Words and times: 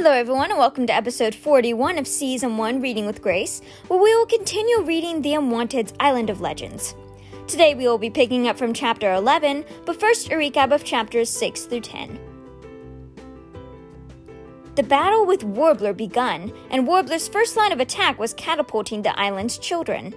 Hello, 0.00 0.12
everyone, 0.12 0.50
and 0.50 0.60
welcome 0.60 0.86
to 0.86 0.94
episode 0.94 1.34
41 1.34 1.98
of 1.98 2.06
Season 2.06 2.56
1 2.56 2.80
Reading 2.80 3.04
with 3.04 3.20
Grace, 3.20 3.60
where 3.88 4.00
we 4.00 4.14
will 4.14 4.26
continue 4.26 4.82
reading 4.82 5.22
The 5.22 5.34
Unwanted's 5.34 5.92
Island 5.98 6.30
of 6.30 6.40
Legends. 6.40 6.94
Today, 7.48 7.74
we 7.74 7.88
will 7.88 7.98
be 7.98 8.08
picking 8.08 8.46
up 8.46 8.56
from 8.56 8.72
chapter 8.72 9.12
11, 9.12 9.64
but 9.86 9.98
first, 9.98 10.28
a 10.28 10.34
recap 10.34 10.72
of 10.72 10.84
chapters 10.84 11.28
6 11.30 11.64
through 11.64 11.80
10. 11.80 12.16
The 14.76 14.84
battle 14.84 15.26
with 15.26 15.42
Warbler 15.42 15.94
begun, 15.94 16.52
and 16.70 16.86
Warbler's 16.86 17.26
first 17.26 17.56
line 17.56 17.72
of 17.72 17.80
attack 17.80 18.20
was 18.20 18.34
catapulting 18.34 19.02
the 19.02 19.18
island's 19.18 19.58
children. 19.58 20.14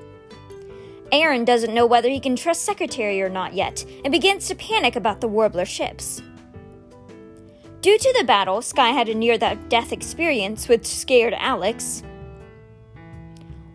Aaron 1.12 1.44
doesn't 1.44 1.74
know 1.74 1.88
whether 1.88 2.08
he 2.08 2.20
can 2.20 2.36
trust 2.36 2.66
Secretary 2.66 3.20
or 3.20 3.30
not 3.30 3.56
yet, 3.56 3.84
and 4.06 4.12
begins 4.12 4.48
to 4.48 4.54
panic 4.54 4.96
about 4.96 5.22
the 5.22 5.28
Warbler 5.28 5.66
ships. 5.66 6.22
Due 7.82 7.98
to 7.98 8.16
the 8.16 8.24
battle, 8.24 8.62
Sky 8.62 8.90
had 8.90 9.10
a 9.10 9.16
near 9.16 9.40
death 9.40 9.92
experience 9.92 10.70
which 10.70 10.86
scared 10.86 11.34
Alex. 11.38 12.04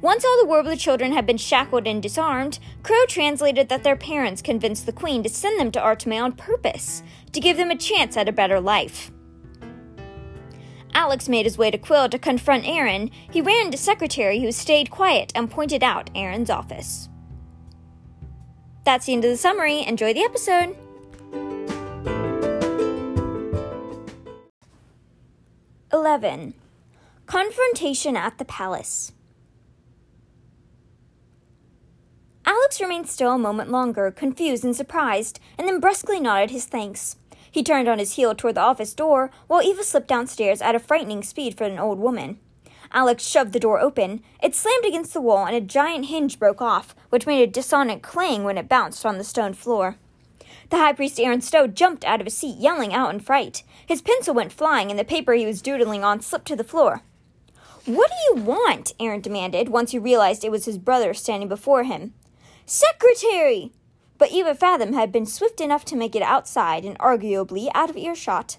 Once 0.00 0.24
all 0.24 0.38
the 0.38 0.46
Warbler 0.46 0.76
children 0.76 1.12
had 1.12 1.26
been 1.26 1.36
shackled 1.36 1.88
and 1.88 2.00
disarmed, 2.00 2.60
Crow 2.84 3.04
translated 3.08 3.68
that 3.68 3.82
their 3.82 3.96
parents 3.96 4.42
convinced 4.42 4.86
the 4.86 4.92
Queen 4.92 5.24
to 5.24 5.28
send 5.28 5.58
them 5.58 5.72
to 5.72 5.80
Artimé 5.80 6.22
on 6.22 6.32
purpose, 6.32 7.02
to 7.32 7.40
give 7.40 7.56
them 7.56 7.72
a 7.72 7.76
chance 7.76 8.16
at 8.16 8.28
a 8.28 8.32
better 8.32 8.60
life. 8.60 9.10
Alex 10.94 11.28
made 11.28 11.44
his 11.44 11.58
way 11.58 11.72
to 11.72 11.78
Quill 11.78 12.08
to 12.08 12.18
confront 12.18 12.64
Aaron. 12.64 13.10
He 13.32 13.40
ran 13.40 13.72
to 13.72 13.76
Secretary, 13.76 14.40
who 14.40 14.52
stayed 14.52 14.88
quiet 14.88 15.32
and 15.34 15.50
pointed 15.50 15.82
out 15.82 16.10
Aaron's 16.14 16.48
office. 16.48 17.08
That's 18.84 19.06
the 19.06 19.14
end 19.14 19.24
of 19.24 19.32
the 19.32 19.36
summary. 19.36 19.84
Enjoy 19.84 20.14
the 20.14 20.22
episode! 20.22 20.76
11. 26.06 26.54
Confrontation 27.26 28.16
at 28.16 28.38
the 28.38 28.44
Palace. 28.44 29.10
Alex 32.46 32.80
remained 32.80 33.08
still 33.08 33.32
a 33.32 33.38
moment 33.38 33.72
longer, 33.72 34.12
confused 34.12 34.64
and 34.64 34.76
surprised, 34.76 35.40
and 35.58 35.66
then 35.66 35.80
brusquely 35.80 36.20
nodded 36.20 36.52
his 36.52 36.64
thanks. 36.66 37.16
He 37.50 37.64
turned 37.64 37.88
on 37.88 37.98
his 37.98 38.12
heel 38.12 38.36
toward 38.36 38.54
the 38.54 38.60
office 38.60 38.94
door, 38.94 39.32
while 39.48 39.64
Eva 39.64 39.82
slipped 39.82 40.06
downstairs 40.06 40.62
at 40.62 40.76
a 40.76 40.78
frightening 40.78 41.24
speed 41.24 41.58
for 41.58 41.64
an 41.64 41.76
old 41.76 41.98
woman. 41.98 42.38
Alex 42.92 43.26
shoved 43.26 43.52
the 43.52 43.58
door 43.58 43.80
open. 43.80 44.22
It 44.40 44.54
slammed 44.54 44.84
against 44.84 45.12
the 45.12 45.20
wall, 45.20 45.44
and 45.44 45.56
a 45.56 45.60
giant 45.60 46.06
hinge 46.06 46.38
broke 46.38 46.62
off, 46.62 46.94
which 47.10 47.26
made 47.26 47.42
a 47.42 47.50
dissonant 47.50 48.04
clang 48.04 48.44
when 48.44 48.58
it 48.58 48.68
bounced 48.68 49.04
on 49.04 49.18
the 49.18 49.24
stone 49.24 49.54
floor. 49.54 49.96
The 50.68 50.78
high 50.78 50.94
priest 50.94 51.20
Aaron 51.20 51.40
Stowe 51.40 51.68
jumped 51.68 52.04
out 52.04 52.20
of 52.20 52.26
his 52.26 52.36
seat, 52.36 52.58
yelling 52.58 52.92
out 52.92 53.14
in 53.14 53.20
fright. 53.20 53.62
His 53.86 54.02
pencil 54.02 54.34
went 54.34 54.52
flying, 54.52 54.90
and 54.90 54.98
the 54.98 55.04
paper 55.04 55.34
he 55.34 55.46
was 55.46 55.62
doodling 55.62 56.02
on 56.02 56.20
slipped 56.20 56.46
to 56.48 56.56
the 56.56 56.64
floor. 56.64 57.02
What 57.84 58.10
do 58.10 58.40
you 58.40 58.44
want? 58.44 58.92
Aaron 58.98 59.20
demanded, 59.20 59.68
once 59.68 59.92
he 59.92 59.98
realized 59.98 60.44
it 60.44 60.50
was 60.50 60.64
his 60.64 60.78
brother 60.78 61.14
standing 61.14 61.48
before 61.48 61.84
him. 61.84 62.14
Secretary! 62.64 63.70
But 64.18 64.32
Eva 64.32 64.56
Fathom 64.56 64.92
had 64.92 65.12
been 65.12 65.26
swift 65.26 65.60
enough 65.60 65.84
to 65.84 65.96
make 65.96 66.16
it 66.16 66.22
outside 66.22 66.84
and 66.84 66.98
arguably 66.98 67.68
out 67.74 67.90
of 67.90 67.96
earshot. 67.96 68.56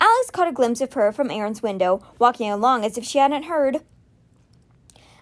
Alex 0.00 0.30
caught 0.30 0.48
a 0.48 0.52
glimpse 0.52 0.80
of 0.80 0.92
her 0.92 1.10
from 1.10 1.30
Aaron's 1.30 1.62
window, 1.62 2.00
walking 2.18 2.48
along 2.50 2.84
as 2.84 2.96
if 2.96 3.04
she 3.04 3.18
hadn't 3.18 3.44
heard. 3.44 3.78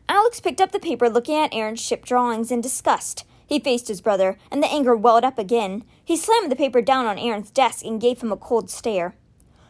Alex 0.09 0.41
picked 0.41 0.61
up 0.61 0.73
the 0.73 0.81
paper, 0.81 1.09
looking 1.09 1.37
at 1.37 1.55
Aaron's 1.55 1.81
ship 1.81 2.05
drawings 2.05 2.51
in 2.51 2.61
disgust. 2.61 3.25
He 3.53 3.61
faced 3.61 3.89
his 3.89 4.01
brother, 4.01 4.39
and 4.51 4.63
the 4.63 4.73
anger 4.73 4.97
welled 4.97 5.25
up 5.25 5.39
again. 5.39 5.85
He 6.03 6.17
slammed 6.17 6.51
the 6.51 6.57
paper 6.57 6.81
down 6.81 7.05
on 7.05 7.19
Aaron's 7.19 7.51
desk 7.51 7.85
and 7.85 8.01
gave 8.01 8.23
him 8.23 8.33
a 8.33 8.37
cold 8.39 8.71
stare. 8.71 9.15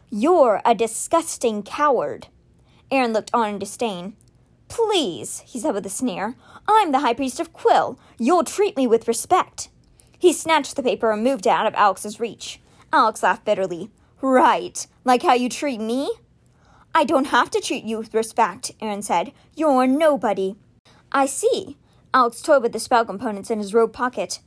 You're 0.08 0.62
a 0.64 0.72
disgusting 0.72 1.64
coward. 1.64 2.28
Aaron 2.92 3.12
looked 3.12 3.32
on 3.34 3.48
in 3.48 3.58
disdain. 3.58 4.14
Please, 4.68 5.40
he 5.40 5.58
said 5.58 5.74
with 5.74 5.84
a 5.84 5.88
sneer. 5.88 6.36
I'm 6.68 6.92
the 6.92 7.00
High 7.00 7.14
Priest 7.14 7.40
of 7.40 7.52
Quill. 7.52 7.98
You'll 8.20 8.44
treat 8.44 8.76
me 8.76 8.86
with 8.86 9.08
respect. 9.08 9.68
He 10.16 10.32
snatched 10.32 10.76
the 10.76 10.84
paper 10.84 11.10
and 11.10 11.24
moved 11.24 11.46
it 11.46 11.50
out 11.50 11.66
of 11.66 11.74
Alex's 11.74 12.20
reach. 12.20 12.60
Alex 12.92 13.20
laughed 13.24 13.44
bitterly. 13.44 13.90
Right, 14.20 14.86
like 15.04 15.24
how 15.24 15.34
you 15.34 15.48
treat 15.48 15.80
me? 15.80 16.08
I 16.94 17.02
don't 17.02 17.34
have 17.34 17.50
to 17.50 17.60
treat 17.60 17.82
you 17.82 17.98
with 17.98 18.14
respect, 18.14 18.70
Aaron 18.80 19.02
said. 19.02 19.32
You're 19.56 19.88
nobody. 19.88 20.54
I 21.10 21.26
see. 21.26 21.78
Alex 22.14 22.42
toyed 22.42 22.62
with 22.62 22.72
the 22.72 22.78
spell 22.78 23.06
components 23.06 23.50
in 23.50 23.58
his 23.58 23.72
robe 23.72 23.92
pocket. 23.92 24.40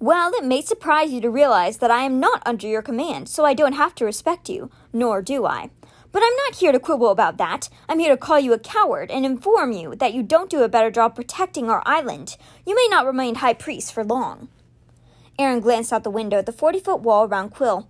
Well, 0.00 0.32
it 0.34 0.44
may 0.44 0.60
surprise 0.60 1.12
you 1.12 1.20
to 1.20 1.30
realize 1.30 1.76
that 1.78 1.90
I 1.90 2.02
am 2.02 2.18
not 2.18 2.42
under 2.44 2.66
your 2.66 2.82
command, 2.82 3.28
so 3.28 3.44
I 3.44 3.54
don't 3.54 3.74
have 3.74 3.94
to 3.96 4.04
respect 4.04 4.48
you, 4.48 4.70
nor 4.92 5.22
do 5.22 5.46
I. 5.46 5.70
But 6.10 6.24
I'm 6.24 6.36
not 6.46 6.56
here 6.56 6.72
to 6.72 6.80
quibble 6.80 7.10
about 7.10 7.36
that. 7.38 7.68
I'm 7.88 8.00
here 8.00 8.10
to 8.10 8.16
call 8.16 8.40
you 8.40 8.52
a 8.52 8.58
coward 8.58 9.12
and 9.12 9.24
inform 9.24 9.70
you 9.70 9.94
that 9.96 10.12
you 10.14 10.24
don't 10.24 10.50
do 10.50 10.64
a 10.64 10.68
better 10.68 10.90
job 10.90 11.14
protecting 11.14 11.70
our 11.70 11.82
island. 11.86 12.36
You 12.66 12.74
may 12.74 12.88
not 12.90 13.06
remain 13.06 13.36
high 13.36 13.54
priest 13.54 13.92
for 13.92 14.04
long. 14.04 14.48
Aaron 15.38 15.60
glanced 15.60 15.92
out 15.92 16.02
the 16.02 16.10
window 16.10 16.38
at 16.38 16.46
the 16.46 16.52
40 16.52 16.80
foot 16.80 17.00
wall 17.02 17.24
around 17.24 17.50
Quill. 17.50 17.88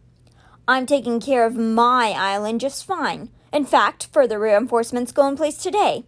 I'm 0.69 0.85
taking 0.85 1.21
care 1.21 1.47
of 1.47 1.57
my 1.57 2.11
island 2.11 2.61
just 2.61 2.85
fine. 2.85 3.31
In 3.51 3.65
fact, 3.65 4.09
further 4.13 4.39
reinforcements 4.39 5.11
go 5.11 5.27
in 5.27 5.37
place 5.37 5.57
today. 5.57 6.05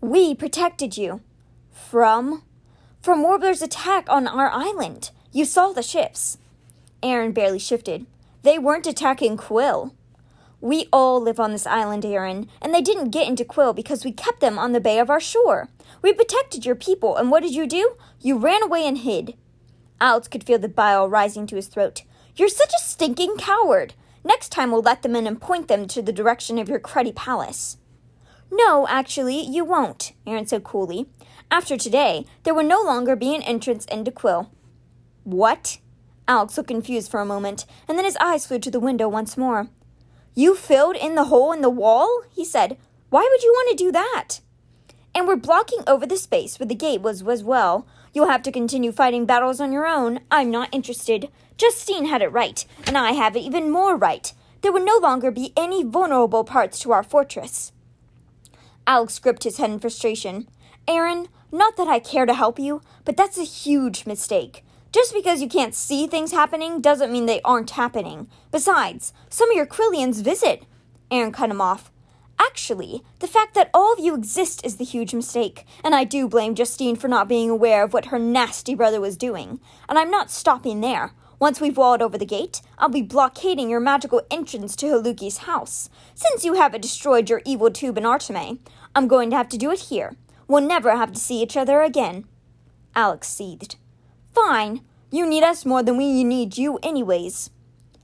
We 0.00 0.34
protected 0.34 0.96
you. 0.96 1.20
From? 1.70 2.42
From 3.06 3.22
Warbler's 3.22 3.62
attack 3.62 4.10
on 4.10 4.26
our 4.26 4.50
island. 4.50 5.12
You 5.30 5.44
saw 5.44 5.70
the 5.70 5.80
ships. 5.80 6.38
Aaron 7.04 7.30
barely 7.30 7.60
shifted. 7.60 8.04
They 8.42 8.58
weren't 8.58 8.88
attacking 8.88 9.36
Quill. 9.36 9.94
We 10.60 10.88
all 10.92 11.20
live 11.20 11.38
on 11.38 11.52
this 11.52 11.68
island, 11.68 12.04
Aaron, 12.04 12.48
and 12.60 12.74
they 12.74 12.82
didn't 12.82 13.10
get 13.10 13.28
into 13.28 13.44
Quill 13.44 13.72
because 13.74 14.04
we 14.04 14.10
kept 14.10 14.40
them 14.40 14.58
on 14.58 14.72
the 14.72 14.80
bay 14.80 14.98
of 14.98 15.08
our 15.08 15.20
shore. 15.20 15.68
We 16.02 16.12
protected 16.14 16.66
your 16.66 16.74
people, 16.74 17.16
and 17.16 17.30
what 17.30 17.44
did 17.44 17.54
you 17.54 17.68
do? 17.68 17.94
You 18.20 18.38
ran 18.38 18.64
away 18.64 18.84
and 18.84 18.98
hid. 18.98 19.36
Alex 20.00 20.26
could 20.26 20.42
feel 20.42 20.58
the 20.58 20.68
bile 20.68 21.08
rising 21.08 21.46
to 21.46 21.54
his 21.54 21.68
throat. 21.68 22.02
You're 22.34 22.48
such 22.48 22.72
a 22.74 22.82
stinking 22.82 23.36
coward. 23.36 23.94
Next 24.24 24.48
time 24.48 24.72
we'll 24.72 24.82
let 24.82 25.02
them 25.02 25.14
in 25.14 25.28
and 25.28 25.40
point 25.40 25.68
them 25.68 25.86
to 25.86 26.02
the 26.02 26.12
direction 26.12 26.58
of 26.58 26.68
your 26.68 26.80
cruddy 26.80 27.14
palace. 27.14 27.76
No, 28.50 28.86
actually, 28.88 29.40
you 29.40 29.64
won't, 29.64 30.12
Aaron 30.26 30.46
said 30.46 30.64
coolly. 30.64 31.06
After 31.50 31.76
today, 31.76 32.26
there 32.42 32.54
will 32.54 32.64
no 32.64 32.82
longer 32.82 33.16
be 33.16 33.34
an 33.34 33.42
entrance 33.42 33.84
into 33.86 34.10
Quill. 34.10 34.50
What? 35.24 35.78
Alex 36.28 36.56
looked 36.56 36.68
confused 36.68 37.10
for 37.10 37.20
a 37.20 37.26
moment, 37.26 37.66
and 37.88 37.96
then 37.96 38.04
his 38.04 38.16
eyes 38.16 38.46
flew 38.46 38.58
to 38.58 38.70
the 38.70 38.80
window 38.80 39.08
once 39.08 39.36
more. 39.36 39.68
You 40.34 40.54
filled 40.54 40.96
in 40.96 41.14
the 41.14 41.24
hole 41.24 41.52
in 41.52 41.62
the 41.62 41.70
wall? 41.70 42.22
he 42.30 42.44
said. 42.44 42.76
Why 43.10 43.28
would 43.30 43.42
you 43.42 43.52
want 43.52 43.70
to 43.70 43.84
do 43.84 43.92
that? 43.92 44.40
And 45.14 45.26
we're 45.26 45.36
blocking 45.36 45.82
over 45.86 46.04
the 46.04 46.16
space 46.16 46.58
where 46.58 46.66
the 46.66 46.74
gate 46.74 47.00
was 47.00 47.26
as 47.26 47.42
well. 47.42 47.86
You'll 48.12 48.28
have 48.28 48.42
to 48.42 48.52
continue 48.52 48.92
fighting 48.92 49.24
battles 49.24 49.60
on 49.60 49.72
your 49.72 49.86
own. 49.86 50.20
I'm 50.30 50.50
not 50.50 50.68
interested. 50.72 51.30
Justine 51.56 52.06
had 52.06 52.22
it 52.22 52.32
right, 52.32 52.64
and 52.86 52.98
I 52.98 53.12
have 53.12 53.36
it 53.36 53.40
even 53.40 53.70
more 53.70 53.96
right. 53.96 54.32
There 54.60 54.72
would 54.72 54.84
no 54.84 54.98
longer 54.98 55.30
be 55.30 55.52
any 55.56 55.84
vulnerable 55.84 56.44
parts 56.44 56.78
to 56.80 56.92
our 56.92 57.02
fortress. 57.02 57.72
Alex 58.86 59.18
gripped 59.18 59.44
his 59.44 59.58
head 59.58 59.70
in 59.70 59.78
frustration. 59.78 60.48
Aaron, 60.86 61.28
not 61.50 61.76
that 61.76 61.88
I 61.88 61.98
care 61.98 62.26
to 62.26 62.34
help 62.34 62.58
you, 62.58 62.82
but 63.04 63.16
that's 63.16 63.38
a 63.38 63.44
huge 63.44 64.06
mistake. 64.06 64.64
Just 64.92 65.12
because 65.12 65.42
you 65.42 65.48
can't 65.48 65.74
see 65.74 66.06
things 66.06 66.32
happening 66.32 66.80
doesn't 66.80 67.12
mean 67.12 67.26
they 67.26 67.40
aren't 67.42 67.70
happening. 67.70 68.28
Besides, 68.50 69.12
some 69.28 69.50
of 69.50 69.56
your 69.56 69.66
Quillians 69.66 70.22
visit. 70.22 70.64
Aaron 71.10 71.32
cut 71.32 71.50
him 71.50 71.60
off. 71.60 71.90
Actually, 72.38 73.02
the 73.18 73.26
fact 73.26 73.54
that 73.54 73.70
all 73.72 73.92
of 73.92 73.98
you 73.98 74.14
exist 74.14 74.64
is 74.64 74.76
the 74.76 74.84
huge 74.84 75.14
mistake, 75.14 75.64
and 75.82 75.94
I 75.94 76.04
do 76.04 76.28
blame 76.28 76.54
Justine 76.54 76.96
for 76.96 77.08
not 77.08 77.28
being 77.28 77.50
aware 77.50 77.82
of 77.82 77.92
what 77.92 78.06
her 78.06 78.18
nasty 78.18 78.74
brother 78.74 79.00
was 79.00 79.16
doing. 79.16 79.58
And 79.88 79.98
I'm 79.98 80.10
not 80.10 80.30
stopping 80.30 80.80
there. 80.80 81.12
Once 81.38 81.60
we've 81.60 81.76
walled 81.76 82.00
over 82.00 82.16
the 82.16 82.24
gate, 82.24 82.62
I'll 82.78 82.88
be 82.88 83.02
blockading 83.02 83.68
your 83.68 83.80
magical 83.80 84.22
entrance 84.30 84.74
to 84.76 84.86
Haluki's 84.86 85.38
house. 85.38 85.90
Since 86.14 86.44
you 86.44 86.54
haven't 86.54 86.80
destroyed 86.80 87.28
your 87.28 87.42
evil 87.44 87.70
tube 87.70 87.98
in 87.98 88.04
Artimé, 88.04 88.58
I'm 88.94 89.06
going 89.06 89.28
to 89.30 89.36
have 89.36 89.48
to 89.50 89.58
do 89.58 89.70
it 89.70 89.80
here. 89.80 90.16
We'll 90.48 90.66
never 90.66 90.96
have 90.96 91.12
to 91.12 91.20
see 91.20 91.42
each 91.42 91.56
other 91.56 91.82
again. 91.82 92.24
Alex 92.94 93.28
seethed. 93.28 93.76
Fine. 94.34 94.80
You 95.10 95.26
need 95.26 95.42
us 95.42 95.66
more 95.66 95.82
than 95.82 95.98
we 95.98 96.24
need 96.24 96.56
you, 96.56 96.78
anyways. 96.82 97.50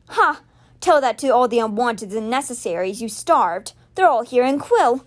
Ha! 0.09 0.43
Tell 0.81 1.01
that 1.01 1.17
to 1.19 1.29
all 1.29 1.49
the 1.49 1.59
unwanteds 1.59 2.15
and 2.15 2.29
necessaries 2.29 3.01
you 3.01 3.09
starved. 3.09 3.73
They're 3.95 4.09
all 4.09 4.25
here 4.25 4.45
in 4.45 4.59
Quill. 4.59 5.07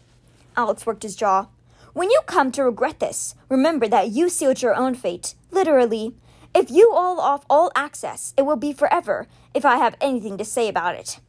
Alex 0.57 0.85
worked 0.85 1.03
his 1.03 1.15
jaw. 1.15 1.47
When 1.93 2.09
you 2.09 2.21
come 2.25 2.51
to 2.53 2.63
regret 2.63 2.99
this, 2.99 3.35
remember 3.49 3.87
that 3.87 4.09
you 4.09 4.29
sealed 4.29 4.61
your 4.61 4.75
own 4.75 4.95
fate, 4.95 5.35
literally. 5.51 6.15
If 6.55 6.71
you 6.71 6.93
all 6.93 7.19
off 7.19 7.45
all 7.49 7.69
access, 7.75 8.33
it 8.37 8.43
will 8.43 8.55
be 8.55 8.71
forever, 8.71 9.27
if 9.53 9.65
I 9.65 9.75
have 9.75 9.97
anything 9.99 10.37
to 10.37 10.45
say 10.45 10.69
about 10.69 10.95
it. 10.95 11.19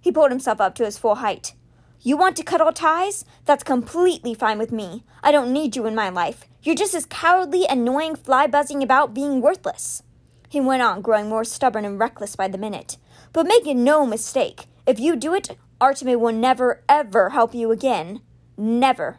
He 0.00 0.12
pulled 0.12 0.30
himself 0.30 0.60
up 0.60 0.76
to 0.76 0.84
his 0.84 0.96
full 0.96 1.16
height. 1.16 1.54
You 2.00 2.16
want 2.16 2.36
to 2.36 2.44
cut 2.44 2.60
all 2.60 2.72
ties? 2.72 3.24
That's 3.44 3.64
completely 3.64 4.34
fine 4.34 4.56
with 4.56 4.70
me. 4.70 5.02
I 5.20 5.32
don't 5.32 5.52
need 5.52 5.74
you 5.74 5.86
in 5.86 5.96
my 5.96 6.10
life. 6.10 6.44
You're 6.62 6.76
just 6.76 6.94
as 6.94 7.06
cowardly, 7.06 7.64
annoying, 7.68 8.14
fly 8.14 8.46
buzzing 8.46 8.84
about 8.84 9.14
being 9.14 9.40
worthless. 9.40 10.04
He 10.48 10.60
went 10.60 10.80
on, 10.80 11.02
growing 11.02 11.28
more 11.28 11.42
stubborn 11.42 11.84
and 11.84 11.98
reckless 11.98 12.36
by 12.36 12.46
the 12.46 12.56
minute. 12.56 12.98
But 13.32 13.48
make 13.48 13.66
no 13.66 14.06
mistake, 14.06 14.66
if 14.86 15.00
you 15.00 15.16
do 15.16 15.34
it, 15.34 15.58
Artimé 15.80 16.16
will 16.16 16.32
never, 16.32 16.84
ever 16.88 17.30
help 17.30 17.52
you 17.52 17.72
again. 17.72 18.20
Never. 18.56 19.18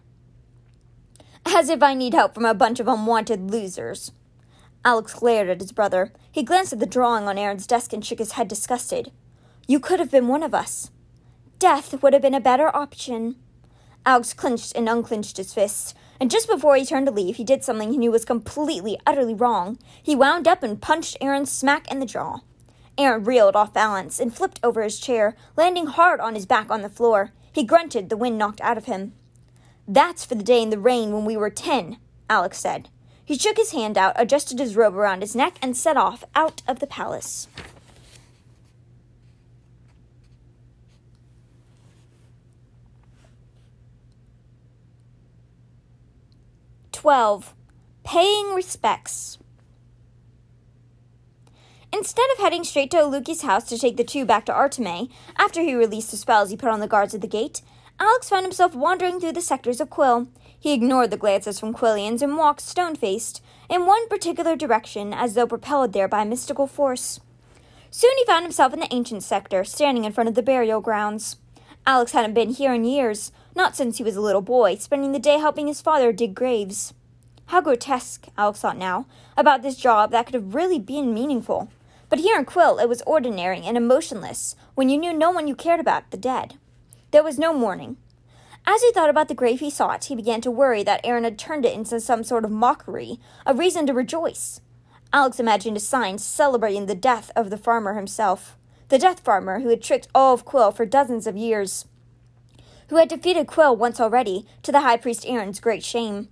As 1.46 1.68
if 1.68 1.84
I 1.84 1.96
need 1.96 2.14
help 2.14 2.34
from 2.34 2.46
a 2.46 2.54
bunch 2.54 2.80
of 2.80 2.88
unwanted 2.88 3.52
losers. 3.52 4.14
Alex 4.86 5.14
glared 5.14 5.50
at 5.50 5.62
his 5.62 5.72
brother. 5.72 6.14
He 6.32 6.44
glanced 6.44 6.74
at 6.74 6.80
the 6.80 6.86
drawing 6.86 7.28
on 7.28 7.38
Aaron's 7.38 7.68
desk 7.68 7.92
and 7.94 8.04
shook 8.04 8.20
his 8.20 8.34
head 8.34 8.48
disgusted. 8.48 9.12
You 9.68 9.80
could 9.80 10.00
have 10.00 10.12
been 10.12 10.28
one 10.28 10.44
of 10.44 10.54
us. 10.54 10.92
Death 11.60 12.02
would 12.02 12.14
have 12.14 12.22
been 12.22 12.34
a 12.34 12.40
better 12.40 12.74
option. 12.76 13.36
Alex 14.06 14.34
clenched 14.34 14.74
and 14.76 14.88
unclenched 14.88 15.38
his 15.38 15.54
fists, 15.54 15.94
and 16.20 16.32
just 16.32 16.48
before 16.48 16.76
he 16.76 16.86
turned 16.86 17.06
to 17.08 17.12
leave, 17.12 17.36
he 17.36 17.44
did 17.44 17.64
something 17.64 17.92
he 17.92 17.98
knew 17.98 18.12
was 18.12 18.26
completely, 18.26 18.98
utterly 19.06 19.34
wrong. 19.34 19.78
He 20.02 20.16
wound 20.16 20.48
up 20.48 20.64
and 20.64 20.82
punched 20.82 21.18
Aaron 21.20 21.46
smack 21.46 21.92
in 21.92 22.00
the 22.00 22.06
jaw. 22.06 22.40
Aaron 22.98 23.24
reeled 23.24 23.56
off 23.56 23.74
balance 23.74 24.20
and 24.20 24.36
flipped 24.36 24.60
over 24.64 24.82
his 24.82 25.00
chair, 25.00 25.36
landing 25.56 25.88
hard 25.88 26.20
on 26.20 26.36
his 26.36 26.46
back 26.46 26.72
on 26.72 26.82
the 26.82 26.90
floor. 26.90 27.32
He 27.52 27.64
grunted, 27.64 28.10
the 28.10 28.18
wind 28.18 28.38
knocked 28.38 28.62
out 28.62 28.78
of 28.78 28.86
him. 28.86 29.14
That's 29.88 30.26
for 30.26 30.36
the 30.36 30.44
day 30.44 30.62
in 30.62 30.70
the 30.70 30.80
rain 30.80 31.12
when 31.12 31.26
we 31.26 31.38
were 31.38 31.50
ten, 31.50 31.98
Alex 32.30 32.60
said. 32.60 32.90
He 33.30 33.38
shook 33.38 33.58
his 33.58 33.74
hand 33.74 33.96
out, 33.96 34.14
adjusted 34.16 34.58
his 34.58 34.76
robe 34.76 34.96
around 34.96 35.22
his 35.22 35.36
neck, 35.36 35.60
and 35.62 35.78
set 35.78 35.96
off 35.96 36.24
out 36.34 36.64
of 36.68 36.80
the 36.80 36.88
palace. 36.88 37.48
Twelve. 46.92 47.54
Paying 48.04 48.56
respects. 48.56 49.38
Instead 51.94 52.26
of 52.32 52.40
heading 52.40 52.64
straight 52.64 52.90
to 52.90 52.98
Aluki's 52.98 53.44
house 53.44 53.66
to 53.66 53.78
take 53.78 53.98
the 53.98 54.04
two 54.04 54.26
back 54.26 54.48
to 54.48 54.52
Artimé, 54.52 55.08
after 55.38 55.62
he 55.62 55.76
released 55.76 56.10
the 56.10 56.18
spells 56.18 56.50
he 56.50 56.58
put 56.58 56.70
on 56.70 56.80
the 56.80 56.88
guards 56.88 57.14
at 57.14 57.22
the 57.22 57.28
gate, 57.28 57.62
Alex 58.00 58.28
found 58.28 58.44
himself 58.44 58.74
wandering 58.74 59.20
through 59.20 59.34
the 59.34 59.40
sectors 59.40 59.80
of 59.80 59.92
Quill. 59.92 60.30
He 60.60 60.74
ignored 60.74 61.10
the 61.10 61.18
glances 61.18 61.60
from 61.60 61.74
Quillians 61.74 62.22
and 62.22 62.38
walked 62.38 62.62
stone 62.62 62.96
faced 62.96 63.42
in 63.70 63.86
one 63.86 64.10
particular 64.10 64.56
direction 64.56 65.14
as 65.14 65.34
though 65.34 65.48
propelled 65.48 65.94
there 65.94 66.08
by 66.08 66.24
a 66.24 66.26
mystical 66.26 66.68
force. 66.68 67.22
Soon 67.92 68.12
he 68.18 68.26
found 68.26 68.44
himself 68.44 68.74
in 68.74 68.80
the 68.80 68.94
ancient 68.94 69.24
sector, 69.24 69.64
standing 69.64 70.04
in 70.04 70.12
front 70.12 70.28
of 70.28 70.36
the 70.36 70.44
burial 70.44 70.82
grounds. 70.82 71.38
Alex 71.88 72.12
hadn't 72.12 72.34
been 72.34 72.50
here 72.50 72.74
in 72.74 72.84
years, 72.84 73.32
not 73.56 73.76
since 73.76 73.98
he 73.98 74.04
was 74.04 74.16
a 74.16 74.22
little 74.22 74.42
boy, 74.42 74.76
spending 74.76 75.12
the 75.12 75.20
day 75.20 75.40
helping 75.40 75.68
his 75.68 75.82
father 75.82 76.12
dig 76.12 76.36
graves. 76.36 76.94
How 77.48 77.62
grotesque, 77.62 78.28
Alex 78.38 78.60
thought 78.60 78.78
now, 78.78 79.08
about 79.36 79.64
this 79.64 79.76
job 79.76 80.12
that 80.12 80.26
could 80.26 80.36
have 80.36 80.54
really 80.54 80.78
been 80.78 81.14
meaningful. 81.14 81.70
But 82.10 82.20
here 82.20 82.38
in 82.38 82.46
Quill, 82.46 82.78
it 82.78 82.90
was 82.90 83.02
ordinary 83.04 83.62
and 83.62 83.76
emotionless 83.78 84.56
when 84.76 84.90
you 84.90 84.98
knew 84.98 85.14
no 85.14 85.32
one 85.32 85.48
you 85.48 85.56
cared 85.56 85.80
about 85.80 86.12
the 86.12 86.18
dead. 86.18 86.56
There 87.12 87.24
was 87.24 87.40
no 87.40 87.54
mourning. 87.54 87.98
As 88.66 88.82
he 88.82 88.92
thought 88.92 89.10
about 89.10 89.28
the 89.28 89.34
grave 89.34 89.60
he 89.60 89.70
sought, 89.70 90.06
he 90.06 90.16
began 90.16 90.42
to 90.42 90.52
worry 90.52 90.84
that 90.84 91.02
Aaron 91.04 91.24
had 91.24 91.40
turned 91.40 91.66
it 91.66 91.74
into 91.74 92.00
some 92.00 92.24
sort 92.24 92.46
of 92.46 92.52
mockery, 92.52 93.20
a 93.46 93.54
reason 93.54 93.86
to 93.88 93.94
rejoice. 93.94 94.62
Alex 95.12 95.40
imagined 95.40 95.76
a 95.78 95.80
sign 95.80 96.20
celebrating 96.20 96.86
the 96.86 96.96
death 96.96 97.32
of 97.36 97.50
the 97.50 97.58
farmer 97.58 97.96
himself, 97.96 98.56
the 98.90 99.00
death 99.00 99.22
farmer 99.22 99.60
who 99.60 99.70
had 99.70 99.82
tricked 99.82 100.08
all 100.14 100.34
of 100.34 100.46
Quill 100.46 100.72
for 100.72 100.86
dozens 100.86 101.26
of 101.26 101.36
years, 101.36 101.86
who 102.90 102.98
had 102.98 103.08
defeated 103.08 103.48
Quill 103.48 103.76
once 103.76 104.00
already, 104.00 104.46
to 104.64 104.72
the 104.72 104.82
High 104.82 104.98
Priest 104.98 105.26
Aaron's 105.28 105.60
great 105.60 105.84
shame. 105.84 106.30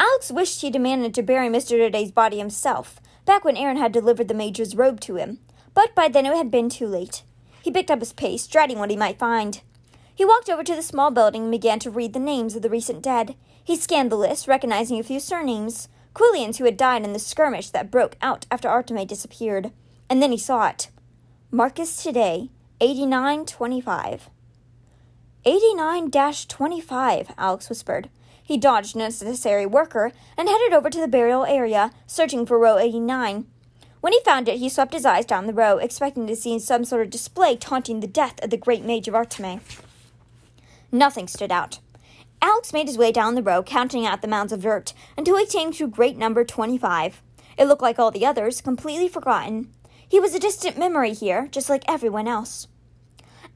Alex 0.00 0.30
wished 0.30 0.60
he'd 0.60 0.72
demanded 0.72 1.14
to 1.14 1.22
bury 1.22 1.48
Mr. 1.48 1.70
Today's 1.70 2.12
body 2.12 2.38
himself, 2.38 3.00
back 3.24 3.44
when 3.44 3.56
Aaron 3.56 3.76
had 3.76 3.92
delivered 3.92 4.28
the 4.28 4.34
Major's 4.34 4.76
robe 4.76 5.00
to 5.00 5.16
him, 5.16 5.38
but 5.74 5.94
by 5.94 6.08
then 6.08 6.26
it 6.26 6.36
had 6.36 6.50
been 6.50 6.68
too 6.68 6.86
late. 6.86 7.22
He 7.62 7.70
picked 7.70 7.90
up 7.90 8.00
his 8.00 8.12
pace, 8.12 8.46
dreading 8.46 8.78
what 8.78 8.90
he 8.90 8.96
might 8.96 9.18
find. 9.18 9.60
He 10.18 10.24
walked 10.24 10.50
over 10.50 10.64
to 10.64 10.74
the 10.74 10.82
small 10.82 11.12
building 11.12 11.42
and 11.42 11.50
began 11.52 11.78
to 11.78 11.92
read 11.92 12.12
the 12.12 12.18
names 12.18 12.56
of 12.56 12.62
the 12.62 12.68
recent 12.68 13.02
dead. 13.02 13.36
He 13.62 13.76
scanned 13.76 14.10
the 14.10 14.16
list, 14.16 14.48
recognizing 14.48 14.98
a 14.98 15.04
few 15.04 15.20
surnames 15.20 15.88
Quillians 16.12 16.56
who 16.56 16.64
had 16.64 16.76
died 16.76 17.04
in 17.04 17.12
the 17.12 17.20
skirmish 17.20 17.70
that 17.70 17.92
broke 17.92 18.16
out 18.20 18.44
after 18.50 18.68
Artimé 18.68 19.06
disappeared. 19.06 19.70
And 20.10 20.20
then 20.20 20.32
he 20.32 20.36
saw 20.36 20.66
it. 20.66 20.88
Marcus 21.52 22.02
Today, 22.02 22.50
8925. 22.80 24.28
89 25.44 26.10
25, 26.10 27.34
Alex 27.38 27.68
whispered. 27.68 28.10
He 28.42 28.58
dodged 28.58 28.96
an 28.96 29.02
unnecessary 29.02 29.66
worker 29.66 30.10
and 30.36 30.48
headed 30.48 30.72
over 30.72 30.90
to 30.90 31.00
the 31.00 31.06
burial 31.06 31.44
area, 31.44 31.92
searching 32.08 32.44
for 32.44 32.58
row 32.58 32.76
89. 32.76 33.46
When 34.00 34.12
he 34.12 34.20
found 34.24 34.48
it, 34.48 34.58
he 34.58 34.68
swept 34.68 34.94
his 34.94 35.06
eyes 35.06 35.26
down 35.26 35.46
the 35.46 35.54
row, 35.54 35.78
expecting 35.78 36.26
to 36.26 36.34
see 36.34 36.58
some 36.58 36.84
sort 36.84 37.02
of 37.02 37.10
display 37.10 37.54
taunting 37.54 38.00
the 38.00 38.08
death 38.08 38.42
of 38.42 38.50
the 38.50 38.56
great 38.56 38.84
mage 38.84 39.06
of 39.06 39.14
Artimé. 39.14 39.60
Nothing 40.90 41.28
stood 41.28 41.52
out. 41.52 41.80
Alex 42.40 42.72
made 42.72 42.86
his 42.86 42.98
way 42.98 43.12
down 43.12 43.34
the 43.34 43.42
row, 43.42 43.62
counting 43.62 44.06
out 44.06 44.22
the 44.22 44.28
mounds 44.28 44.52
of 44.52 44.62
dirt, 44.62 44.94
until 45.16 45.36
he 45.36 45.46
came 45.46 45.72
to 45.72 45.88
great 45.88 46.16
number 46.16 46.44
25. 46.44 47.22
It 47.58 47.64
looked 47.64 47.82
like 47.82 47.98
all 47.98 48.10
the 48.10 48.24
others, 48.24 48.60
completely 48.60 49.08
forgotten. 49.08 49.72
He 50.08 50.20
was 50.20 50.34
a 50.34 50.38
distant 50.38 50.78
memory 50.78 51.12
here, 51.12 51.48
just 51.50 51.68
like 51.68 51.84
everyone 51.88 52.28
else. 52.28 52.68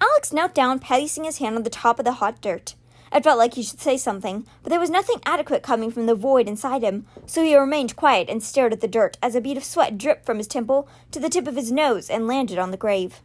Alex 0.00 0.32
knelt 0.32 0.55
down, 0.55 0.81
placing 0.81 1.25
his 1.25 1.38
hand 1.38 1.56
on 1.56 1.62
the 1.62 1.70
top 1.70 1.99
of 1.99 2.05
the 2.05 2.14
hot 2.14 2.40
dirt. 2.40 2.75
It 3.14 3.25
felt 3.25 3.38
like 3.38 3.55
he 3.55 3.62
should 3.62 3.81
say 3.81 3.96
something, 3.96 4.46
but 4.62 4.70
there 4.70 4.81
was 4.81 4.90
nothing 4.90 5.20
adequate 5.25 5.62
coming 5.62 5.90
from 5.90 6.06
the 6.06 6.14
void 6.14 6.49
inside 6.49 6.82
him, 6.82 7.06
so 7.26 7.44
he 7.44 7.56
remained 7.56 7.94
quiet 7.94 8.29
and 8.29 8.43
stared 8.43 8.73
at 8.73 8.81
the 8.81 8.88
dirt 8.88 9.19
as 9.23 9.34
a 9.34 9.40
bead 9.40 9.58
of 9.58 9.64
sweat 9.64 9.99
dripped 9.99 10.25
from 10.25 10.38
his 10.38 10.46
temple 10.46 10.88
to 11.11 11.20
the 11.20 11.29
tip 11.29 11.46
of 11.46 11.56
his 11.56 11.70
nose 11.70 12.08
and 12.08 12.26
landed 12.26 12.58
on 12.58 12.70
the 12.70 12.76
grave. 12.76 13.20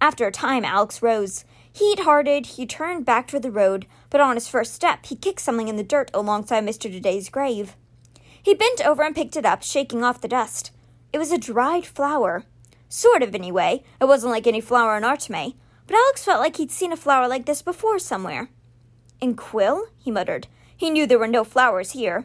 After 0.00 0.26
a 0.26 0.32
time, 0.32 0.64
Alex 0.64 1.00
rose. 1.00 1.44
Heat 1.74 1.98
hearted, 2.00 2.46
he 2.46 2.66
turned 2.66 3.04
back 3.04 3.26
toward 3.26 3.42
the 3.42 3.50
road, 3.50 3.86
but 4.08 4.20
on 4.20 4.36
his 4.36 4.46
first 4.46 4.74
step, 4.74 5.06
he 5.06 5.16
kicked 5.16 5.40
something 5.40 5.66
in 5.66 5.74
the 5.74 5.82
dirt 5.82 6.08
alongside 6.14 6.64
Mr. 6.64 6.82
Today's 6.82 7.28
grave. 7.28 7.74
He 8.40 8.54
bent 8.54 8.80
over 8.86 9.02
and 9.02 9.12
picked 9.12 9.36
it 9.36 9.44
up, 9.44 9.64
shaking 9.64 10.04
off 10.04 10.20
the 10.20 10.28
dust. 10.28 10.70
It 11.12 11.18
was 11.18 11.32
a 11.32 11.38
dried 11.38 11.84
flower. 11.84 12.44
Sort 12.88 13.24
of, 13.24 13.34
anyway. 13.34 13.82
It 14.00 14.04
wasn't 14.04 14.30
like 14.30 14.46
any 14.46 14.60
flower 14.60 14.96
in 14.96 15.02
Artimé, 15.02 15.54
but 15.88 15.96
Alex 15.96 16.22
felt 16.22 16.38
like 16.38 16.58
he'd 16.58 16.70
seen 16.70 16.92
a 16.92 16.96
flower 16.96 17.26
like 17.26 17.46
this 17.46 17.60
before 17.60 17.98
somewhere. 17.98 18.50
In 19.20 19.34
Quill? 19.34 19.88
he 19.96 20.12
muttered. 20.12 20.46
He 20.76 20.90
knew 20.90 21.08
there 21.08 21.18
were 21.18 21.26
no 21.26 21.42
flowers 21.42 21.90
here. 21.90 22.24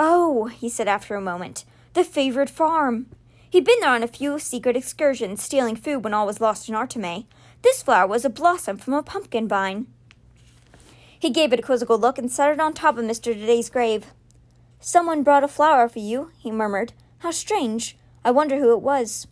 Oh, 0.00 0.46
he 0.46 0.68
said 0.68 0.88
after 0.88 1.14
a 1.14 1.20
moment, 1.20 1.64
the 1.92 2.02
favored 2.02 2.50
farm. 2.50 3.06
He'd 3.48 3.64
been 3.64 3.78
there 3.80 3.90
on 3.90 4.02
a 4.02 4.08
few 4.08 4.40
secret 4.40 4.76
excursions, 4.76 5.40
stealing 5.44 5.76
food 5.76 6.02
when 6.02 6.12
all 6.12 6.26
was 6.26 6.40
lost 6.40 6.68
in 6.68 6.74
Artimé. 6.74 7.26
This 7.64 7.82
flower 7.82 8.06
was 8.06 8.26
a 8.26 8.30
blossom 8.30 8.76
from 8.76 8.92
a 8.92 9.02
pumpkin 9.02 9.48
vine. 9.48 9.86
He 11.18 11.30
gave 11.30 11.50
it 11.50 11.60
a 11.60 11.62
quizzical 11.62 11.98
look 11.98 12.18
and 12.18 12.30
set 12.30 12.52
it 12.52 12.60
on 12.60 12.74
top 12.74 12.98
of 12.98 13.06
Mr. 13.06 13.32
Today's 13.32 13.70
grave. 13.70 14.08
Someone 14.80 15.22
brought 15.22 15.44
a 15.44 15.48
flower 15.48 15.88
for 15.88 15.98
you, 15.98 16.30
he 16.36 16.50
murmured. 16.50 16.92
How 17.20 17.30
strange. 17.30 17.96
I 18.22 18.32
wonder 18.32 18.58
who 18.58 18.74
it 18.74 18.82
was. 18.82 19.28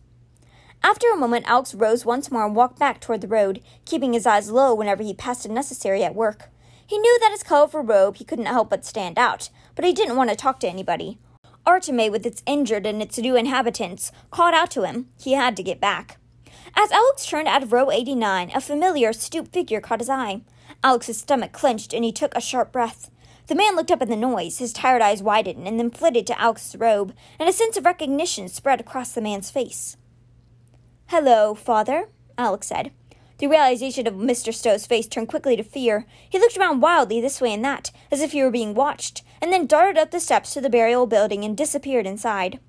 After 0.81 1.11
a 1.11 1.15
moment, 1.15 1.45
Alex 1.47 1.75
rose 1.75 2.07
once 2.07 2.31
more 2.31 2.43
and 2.43 2.55
walked 2.55 2.79
back 2.79 2.99
toward 2.99 3.21
the 3.21 3.27
road, 3.27 3.61
keeping 3.85 4.13
his 4.13 4.25
eyes 4.25 4.49
low 4.49 4.73
whenever 4.73 5.03
he 5.03 5.13
passed 5.13 5.45
a 5.45 5.51
necessary 5.51 6.03
at 6.03 6.15
work. 6.15 6.49
He 6.87 6.97
knew 6.97 7.19
that 7.19 7.31
his 7.31 7.43
colorful 7.43 7.81
robe 7.81 8.15
he 8.17 8.25
couldn't 8.25 8.47
help 8.47 8.71
but 8.71 8.83
stand 8.83 9.19
out, 9.19 9.51
but 9.75 9.85
he 9.85 9.93
didn't 9.93 10.15
want 10.15 10.31
to 10.31 10.35
talk 10.35 10.59
to 10.61 10.67
anybody. 10.67 11.19
Artimé, 11.67 12.09
with 12.09 12.25
its 12.25 12.41
injured 12.47 12.87
and 12.87 12.99
its 12.99 13.19
new 13.19 13.35
inhabitants, 13.35 14.11
called 14.31 14.55
out 14.55 14.71
to 14.71 14.87
him. 14.87 15.09
He 15.21 15.33
had 15.33 15.55
to 15.57 15.61
get 15.61 15.79
back. 15.79 16.17
As 16.75 16.91
Alex 16.91 17.25
turned 17.25 17.47
out 17.47 17.63
of 17.63 17.71
row 17.71 17.91
89, 17.91 18.51
a 18.53 18.59
familiar, 18.59 19.13
stooped 19.13 19.53
figure 19.53 19.79
caught 19.79 19.99
his 19.99 20.09
eye. 20.09 20.41
Alex's 20.83 21.19
stomach 21.19 21.51
clenched 21.51 21.93
and 21.93 22.03
he 22.03 22.11
took 22.11 22.35
a 22.35 22.41
sharp 22.41 22.71
breath. 22.71 23.09
The 23.47 23.55
man 23.55 23.75
looked 23.75 23.91
up 23.91 24.01
at 24.01 24.07
the 24.07 24.15
noise, 24.15 24.57
his 24.57 24.73
tired 24.73 25.01
eyes 25.01 25.21
widened 25.21 25.67
and 25.67 25.79
then 25.79 25.91
flitted 25.91 26.25
to 26.27 26.39
Alex's 26.39 26.75
robe, 26.75 27.13
and 27.39 27.47
a 27.47 27.53
sense 27.53 27.77
of 27.77 27.85
recognition 27.85 28.47
spread 28.47 28.79
across 28.79 29.11
the 29.11 29.21
man's 29.21 29.51
face. 29.51 29.97
Hello, 31.07 31.53
father, 31.53 32.09
Alex 32.37 32.67
said. 32.67 32.91
The 33.37 33.47
realization 33.47 34.07
of 34.07 34.13
Mr. 34.13 34.53
Stowe's 34.53 34.85
face 34.85 35.07
turned 35.07 35.27
quickly 35.27 35.55
to 35.57 35.63
fear. 35.63 36.05
He 36.29 36.39
looked 36.39 36.57
around 36.57 36.81
wildly 36.81 37.19
this 37.19 37.41
way 37.41 37.53
and 37.53 37.63
that, 37.65 37.91
as 38.11 38.21
if 38.21 38.31
he 38.31 38.41
were 38.41 38.51
being 38.51 38.73
watched, 38.73 39.23
and 39.41 39.51
then 39.51 39.67
darted 39.67 39.97
up 39.97 40.11
the 40.11 40.19
steps 40.19 40.53
to 40.53 40.61
the 40.61 40.69
burial 40.69 41.05
building 41.05 41.43
and 41.43 41.57
disappeared 41.57 42.07
inside. 42.07 42.59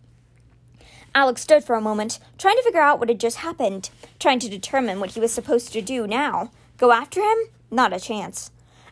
Alex 1.14 1.42
stood 1.42 1.62
for 1.62 1.76
a 1.76 1.80
moment, 1.80 2.18
trying 2.38 2.56
to 2.56 2.62
figure 2.62 2.80
out 2.80 2.98
what 2.98 3.08
had 3.08 3.20
just 3.20 3.38
happened, 3.38 3.90
trying 4.18 4.40
to 4.40 4.48
determine 4.48 4.98
what 4.98 5.12
he 5.12 5.20
was 5.20 5.32
supposed 5.32 5.72
to 5.72 5.80
do 5.80 6.06
now. 6.06 6.50
Go 6.76 6.90
after 6.90 7.20
him? 7.20 7.38
Not 7.70 7.92
a 7.92 8.00
chance. 8.00 8.50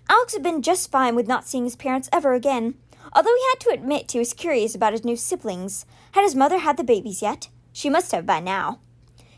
Alex 0.08 0.32
had 0.32 0.42
been 0.42 0.62
just 0.62 0.90
fine 0.90 1.16
with 1.16 1.26
not 1.26 1.46
seeing 1.46 1.64
his 1.64 1.76
parents 1.76 2.08
ever 2.12 2.34
again, 2.34 2.74
although 3.12 3.34
he 3.34 3.44
had 3.50 3.60
to 3.60 3.70
admit 3.70 4.12
he 4.12 4.18
was 4.18 4.34
curious 4.34 4.74
about 4.74 4.92
his 4.92 5.04
new 5.04 5.16
siblings. 5.16 5.84
Had 6.12 6.22
his 6.22 6.34
mother 6.34 6.58
had 6.58 6.76
the 6.76 6.84
babies 6.84 7.22
yet? 7.22 7.48
She 7.72 7.90
must 7.90 8.12
have 8.12 8.26
by 8.26 8.40
now. 8.40 8.78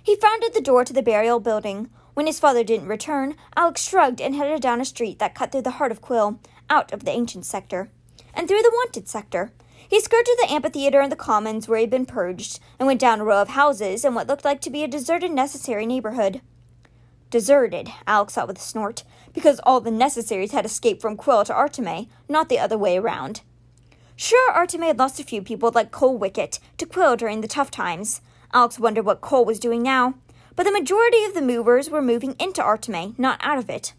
He 0.02 0.16
frowned 0.16 0.44
at 0.44 0.52
the 0.52 0.60
door 0.60 0.84
to 0.84 0.92
the 0.92 1.02
burial 1.02 1.40
building, 1.40 1.88
when 2.14 2.26
his 2.26 2.38
father 2.38 2.62
didn't 2.62 2.86
return, 2.86 3.34
Alex 3.56 3.82
shrugged 3.82 4.20
and 4.20 4.36
headed 4.36 4.62
down 4.62 4.80
a 4.80 4.84
street 4.84 5.18
that 5.18 5.34
cut 5.34 5.50
through 5.50 5.62
the 5.62 5.72
heart 5.72 5.90
of 5.90 6.00
Quill, 6.00 6.38
out 6.70 6.92
of 6.92 7.04
the 7.04 7.10
ancient 7.10 7.44
sector, 7.44 7.90
and 8.32 8.46
through 8.46 8.62
the 8.62 8.70
wanted 8.72 9.08
sector. 9.08 9.52
He 9.88 10.00
skirted 10.00 10.36
the 10.38 10.52
amphitheater 10.52 11.00
and 11.00 11.12
the 11.12 11.16
commons 11.16 11.68
where 11.68 11.78
he 11.78 11.82
had 11.82 11.90
been 11.90 12.06
purged, 12.06 12.60
and 12.78 12.86
went 12.86 13.00
down 13.00 13.20
a 13.20 13.24
row 13.24 13.42
of 13.42 13.50
houses 13.50 14.04
in 14.04 14.14
what 14.14 14.26
looked 14.26 14.44
like 14.44 14.60
to 14.62 14.70
be 14.70 14.82
a 14.82 14.88
deserted, 14.88 15.30
necessary 15.30 15.86
neighborhood. 15.86 16.40
Deserted, 17.30 17.90
Alex 18.06 18.34
thought 18.34 18.48
with 18.48 18.58
a 18.58 18.60
snort, 18.60 19.02
because 19.32 19.60
all 19.64 19.80
the 19.80 19.90
necessaries 19.90 20.52
had 20.52 20.64
escaped 20.64 21.02
from 21.02 21.16
Quill 21.16 21.44
to 21.44 21.52
Artimé, 21.52 22.08
not 22.28 22.48
the 22.48 22.58
other 22.58 22.78
way 22.78 22.96
around. 22.96 23.42
Sure, 24.16 24.52
Artimé 24.52 24.86
had 24.86 24.98
lost 24.98 25.18
a 25.18 25.24
few 25.24 25.42
people 25.42 25.72
like 25.74 25.90
Cole 25.90 26.16
Wicket, 26.16 26.60
to 26.78 26.86
Quill 26.86 27.16
during 27.16 27.40
the 27.40 27.48
tough 27.48 27.70
times. 27.70 28.20
Alex 28.52 28.78
wondered 28.78 29.04
what 29.04 29.20
Cole 29.20 29.44
was 29.44 29.58
doing 29.58 29.82
now, 29.82 30.14
but 30.54 30.62
the 30.62 30.70
majority 30.70 31.24
of 31.24 31.34
the 31.34 31.42
movers 31.42 31.90
were 31.90 32.00
moving 32.00 32.36
into 32.38 32.62
Artimé, 32.62 33.18
not 33.18 33.40
out 33.42 33.58
of 33.58 33.68
it. 33.68 33.92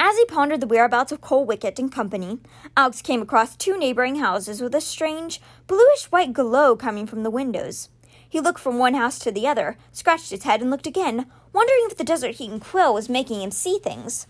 As 0.00 0.16
he 0.16 0.24
pondered 0.26 0.60
the 0.60 0.66
whereabouts 0.66 1.10
of 1.10 1.20
Cole 1.20 1.44
Wickett 1.44 1.78
and 1.78 1.90
company, 1.90 2.38
Alex 2.76 3.02
came 3.02 3.20
across 3.20 3.56
two 3.56 3.76
neighboring 3.76 4.16
houses 4.16 4.60
with 4.60 4.74
a 4.74 4.80
strange, 4.80 5.40
bluish 5.66 6.04
white 6.10 6.32
glow 6.32 6.76
coming 6.76 7.06
from 7.06 7.24
the 7.24 7.30
windows. 7.30 7.88
He 8.28 8.40
looked 8.40 8.60
from 8.60 8.78
one 8.78 8.94
house 8.94 9.18
to 9.20 9.32
the 9.32 9.48
other, 9.48 9.76
scratched 9.90 10.30
his 10.30 10.44
head, 10.44 10.60
and 10.60 10.70
looked 10.70 10.86
again, 10.86 11.26
wondering 11.52 11.80
if 11.84 11.96
the 11.96 12.04
desert 12.04 12.36
heat 12.36 12.50
and 12.50 12.60
quill 12.60 12.94
was 12.94 13.08
making 13.08 13.42
him 13.42 13.50
see 13.50 13.78
things. 13.78 14.26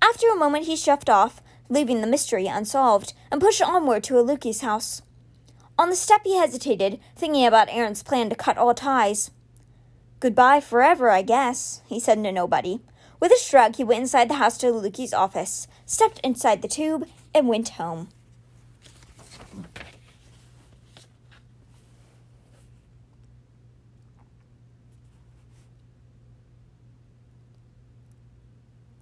After 0.00 0.28
a 0.30 0.36
moment, 0.36 0.64
he 0.64 0.76
shoved 0.76 1.10
off, 1.10 1.42
leaving 1.68 2.00
the 2.00 2.06
mystery 2.06 2.46
unsolved, 2.46 3.12
and 3.30 3.40
pushed 3.40 3.60
onward 3.60 4.04
to 4.04 4.14
Aluki's 4.14 4.62
house. 4.62 5.02
On 5.78 5.90
the 5.90 5.96
step, 5.96 6.22
he 6.24 6.38
hesitated, 6.38 7.00
thinking 7.16 7.44
about 7.44 7.68
Aaron's 7.70 8.02
plan 8.02 8.30
to 8.30 8.36
cut 8.36 8.56
all 8.56 8.74
ties. 8.74 9.30
Goodbye 10.20 10.60
forever, 10.60 11.10
I 11.10 11.22
guess, 11.22 11.82
he 11.86 11.98
said 12.00 12.22
to 12.22 12.32
nobody. 12.32 12.80
With 13.22 13.30
a 13.30 13.38
shrug, 13.38 13.76
he 13.76 13.84
went 13.84 14.00
inside 14.00 14.28
the 14.28 14.34
house 14.34 14.58
to 14.58 14.66
Aluki's 14.66 15.14
office, 15.14 15.68
stepped 15.86 16.18
inside 16.24 16.60
the 16.60 16.66
tube, 16.66 17.08
and 17.32 17.46
went 17.46 17.68
home. 17.68 18.08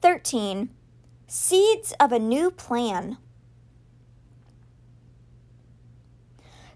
Thirteen. 0.03 0.69
Seeds 1.27 1.95
of 1.99 2.13
a 2.13 2.19
New 2.19 2.51
Plan. 2.51 3.17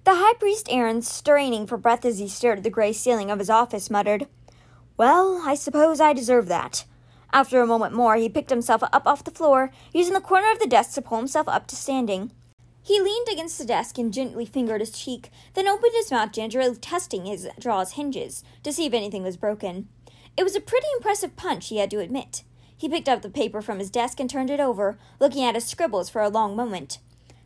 The 0.04 0.14
high 0.14 0.32
priest 0.40 0.68
Aaron, 0.70 1.02
straining 1.02 1.66
for 1.66 1.76
breath 1.76 2.06
as 2.06 2.18
he 2.18 2.28
stared 2.28 2.56
at 2.56 2.64
the 2.64 2.70
gray 2.70 2.94
ceiling 2.94 3.30
of 3.30 3.38
his 3.38 3.50
office, 3.50 3.90
muttered, 3.90 4.28
Well, 4.96 5.42
I 5.44 5.54
suppose 5.54 6.00
I 6.00 6.14
deserve 6.14 6.46
that. 6.46 6.86
After 7.34 7.60
a 7.60 7.66
moment 7.66 7.92
more, 7.92 8.14
he 8.14 8.28
picked 8.28 8.50
himself 8.50 8.84
up 8.84 9.08
off 9.08 9.24
the 9.24 9.32
floor, 9.32 9.72
using 9.92 10.14
the 10.14 10.20
corner 10.20 10.52
of 10.52 10.60
the 10.60 10.68
desk 10.68 10.94
to 10.94 11.02
pull 11.02 11.18
himself 11.18 11.48
up 11.48 11.66
to 11.66 11.74
standing. 11.74 12.30
He 12.80 13.00
leaned 13.00 13.26
against 13.28 13.58
the 13.58 13.64
desk 13.64 13.98
and 13.98 14.12
gently 14.12 14.46
fingered 14.46 14.80
his 14.80 14.92
cheek, 14.92 15.30
then 15.54 15.66
opened 15.66 15.94
his 15.96 16.12
mouth 16.12 16.30
gingerly, 16.30 16.76
testing 16.76 17.24
his 17.24 17.48
jaw's 17.58 17.94
hinges 17.94 18.44
to 18.62 18.72
see 18.72 18.86
if 18.86 18.94
anything 18.94 19.24
was 19.24 19.36
broken. 19.36 19.88
It 20.36 20.44
was 20.44 20.54
a 20.54 20.60
pretty 20.60 20.86
impressive 20.94 21.34
punch, 21.34 21.70
he 21.70 21.78
had 21.78 21.90
to 21.90 21.98
admit. 21.98 22.44
He 22.76 22.88
picked 22.88 23.08
up 23.08 23.22
the 23.22 23.28
paper 23.28 23.60
from 23.60 23.80
his 23.80 23.90
desk 23.90 24.20
and 24.20 24.30
turned 24.30 24.50
it 24.50 24.60
over, 24.60 24.96
looking 25.18 25.42
at 25.42 25.56
his 25.56 25.64
scribbles 25.66 26.08
for 26.08 26.22
a 26.22 26.28
long 26.28 26.54
moment. 26.54 26.98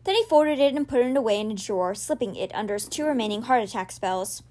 Then 0.04 0.16
he 0.16 0.24
folded 0.24 0.58
it 0.58 0.74
and 0.74 0.86
put 0.86 1.00
it 1.00 1.16
away 1.16 1.40
in 1.40 1.50
a 1.50 1.54
drawer, 1.54 1.94
slipping 1.94 2.36
it 2.36 2.54
under 2.54 2.74
his 2.74 2.88
two 2.88 3.06
remaining 3.06 3.42
heart 3.42 3.62
attack 3.62 3.90
spells. 3.90 4.42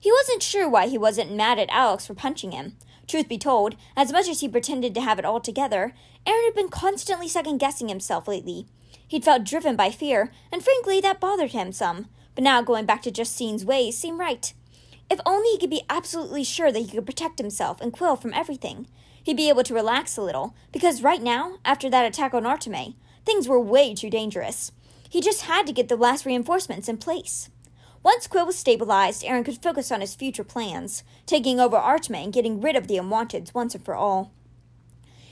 He 0.00 0.10
wasn't 0.12 0.42
sure 0.42 0.68
why 0.68 0.86
he 0.86 0.96
wasn't 0.96 1.34
mad 1.34 1.58
at 1.58 1.68
Alex 1.70 2.06
for 2.06 2.14
punching 2.14 2.52
him. 2.52 2.76
Truth 3.06 3.28
be 3.28 3.38
told, 3.38 3.76
as 3.96 4.12
much 4.12 4.28
as 4.28 4.40
he 4.40 4.48
pretended 4.48 4.94
to 4.94 5.00
have 5.00 5.18
it 5.18 5.24
all 5.24 5.40
together, 5.40 5.94
Aaron 6.26 6.44
had 6.44 6.54
been 6.54 6.68
constantly 6.68 7.28
second 7.28 7.58
guessing 7.58 7.88
himself 7.88 8.26
lately. 8.26 8.66
He'd 9.06 9.24
felt 9.24 9.44
driven 9.44 9.76
by 9.76 9.90
fear, 9.90 10.32
and 10.52 10.62
frankly, 10.62 11.00
that 11.00 11.20
bothered 11.20 11.52
him 11.52 11.72
some. 11.72 12.08
But 12.34 12.44
now 12.44 12.62
going 12.62 12.86
back 12.86 13.02
to 13.02 13.10
Justine's 13.10 13.64
ways 13.64 13.96
seemed 13.96 14.18
right. 14.18 14.52
If 15.08 15.20
only 15.24 15.50
he 15.50 15.58
could 15.58 15.70
be 15.70 15.84
absolutely 15.88 16.42
sure 16.42 16.72
that 16.72 16.80
he 16.80 16.88
could 16.88 17.06
protect 17.06 17.38
himself 17.38 17.80
and 17.80 17.92
Quill 17.92 18.16
from 18.16 18.34
everything, 18.34 18.88
he'd 19.22 19.36
be 19.36 19.48
able 19.48 19.62
to 19.62 19.74
relax 19.74 20.16
a 20.16 20.22
little, 20.22 20.54
because 20.72 21.02
right 21.02 21.22
now, 21.22 21.58
after 21.64 21.88
that 21.88 22.04
attack 22.04 22.34
on 22.34 22.42
Artimé, 22.42 22.94
Things 23.26 23.48
were 23.48 23.60
way 23.60 23.92
too 23.92 24.08
dangerous. 24.08 24.70
He 25.10 25.20
just 25.20 25.42
had 25.42 25.66
to 25.66 25.72
get 25.72 25.88
the 25.88 25.96
last 25.96 26.24
reinforcements 26.24 26.88
in 26.88 26.96
place. 26.98 27.50
Once 28.02 28.26
Quill 28.26 28.46
was 28.46 28.58
stabilized, 28.58 29.24
Aaron 29.24 29.44
could 29.44 29.62
focus 29.62 29.90
on 29.90 30.00
his 30.00 30.14
future 30.14 30.44
plans, 30.44 31.02
taking 31.26 31.58
over 31.58 31.76
Artimé 31.76 32.24
and 32.24 32.32
getting 32.32 32.60
rid 32.60 32.76
of 32.76 32.86
the 32.86 32.96
unwanteds 32.96 33.54
once 33.54 33.74
and 33.74 33.84
for 33.84 33.94
all. 33.94 34.32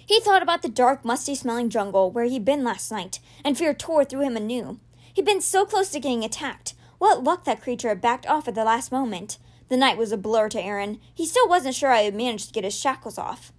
He 0.06 0.20
thought 0.20 0.42
about 0.42 0.62
the 0.62 0.68
dark, 0.68 1.04
musty 1.04 1.34
smelling 1.34 1.70
jungle 1.70 2.10
where 2.10 2.24
he'd 2.24 2.44
been 2.44 2.64
last 2.64 2.90
night, 2.92 3.20
and 3.44 3.56
fear 3.56 3.72
tore 3.72 4.04
through 4.04 4.22
him 4.22 4.36
anew. 4.36 4.80
He'd 5.12 5.24
been 5.24 5.40
so 5.40 5.64
close 5.64 5.90
to 5.90 6.00
getting 6.00 6.24
attacked. 6.24 6.74
What 6.98 7.22
luck 7.22 7.44
that 7.44 7.62
creature 7.62 7.88
had 7.88 8.00
backed 8.00 8.26
off 8.26 8.48
at 8.48 8.54
the 8.54 8.64
last 8.64 8.92
moment. 8.92 9.38
The 9.68 9.76
night 9.76 9.96
was 9.96 10.12
a 10.12 10.16
blur 10.16 10.48
to 10.50 10.60
Aaron. 10.60 11.00
He 11.14 11.26
still 11.26 11.48
wasn't 11.48 11.74
sure 11.74 11.94
he 11.94 12.04
had 12.04 12.14
managed 12.14 12.48
to 12.48 12.52
get 12.52 12.64
his 12.64 12.78
shackles 12.78 13.18
off. 13.18 13.52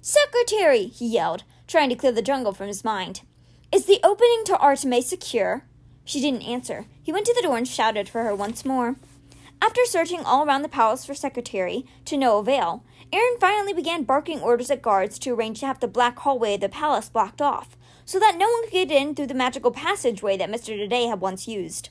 Secretary! 0.00 0.86
he 0.86 1.06
yelled, 1.06 1.44
trying 1.66 1.90
to 1.90 1.94
clear 1.94 2.12
the 2.12 2.22
jungle 2.22 2.52
from 2.52 2.68
his 2.68 2.84
mind. 2.84 3.20
Is 3.70 3.84
the 3.84 4.00
opening 4.02 4.44
to 4.46 4.54
Artimé 4.54 5.02
secure? 5.02 5.64
She 6.10 6.20
didn't 6.20 6.42
answer. 6.42 6.86
He 7.00 7.12
went 7.12 7.24
to 7.26 7.34
the 7.36 7.42
door 7.46 7.56
and 7.56 7.68
shouted 7.68 8.08
for 8.08 8.24
her 8.24 8.34
once 8.34 8.64
more. 8.64 8.96
After 9.62 9.84
searching 9.84 10.24
all 10.24 10.44
around 10.44 10.62
the 10.62 10.68
palace 10.68 11.04
for 11.04 11.14
secretary, 11.14 11.86
to 12.06 12.16
no 12.16 12.38
avail, 12.38 12.82
Aaron 13.12 13.38
finally 13.38 13.72
began 13.72 14.02
barking 14.02 14.40
orders 14.40 14.72
at 14.72 14.82
guards 14.82 15.20
to 15.20 15.32
arrange 15.32 15.60
to 15.60 15.66
have 15.66 15.78
the 15.78 15.86
black 15.86 16.18
hallway 16.18 16.54
of 16.54 16.62
the 16.62 16.68
palace 16.68 17.08
blocked 17.08 17.40
off, 17.40 17.76
so 18.04 18.18
that 18.18 18.36
no 18.36 18.48
one 18.48 18.64
could 18.64 18.72
get 18.72 18.90
in 18.90 19.14
through 19.14 19.28
the 19.28 19.34
magical 19.34 19.70
passageway 19.70 20.36
that 20.36 20.50
Mr. 20.50 20.76
Today 20.76 21.06
had 21.06 21.20
once 21.20 21.46
used. 21.46 21.90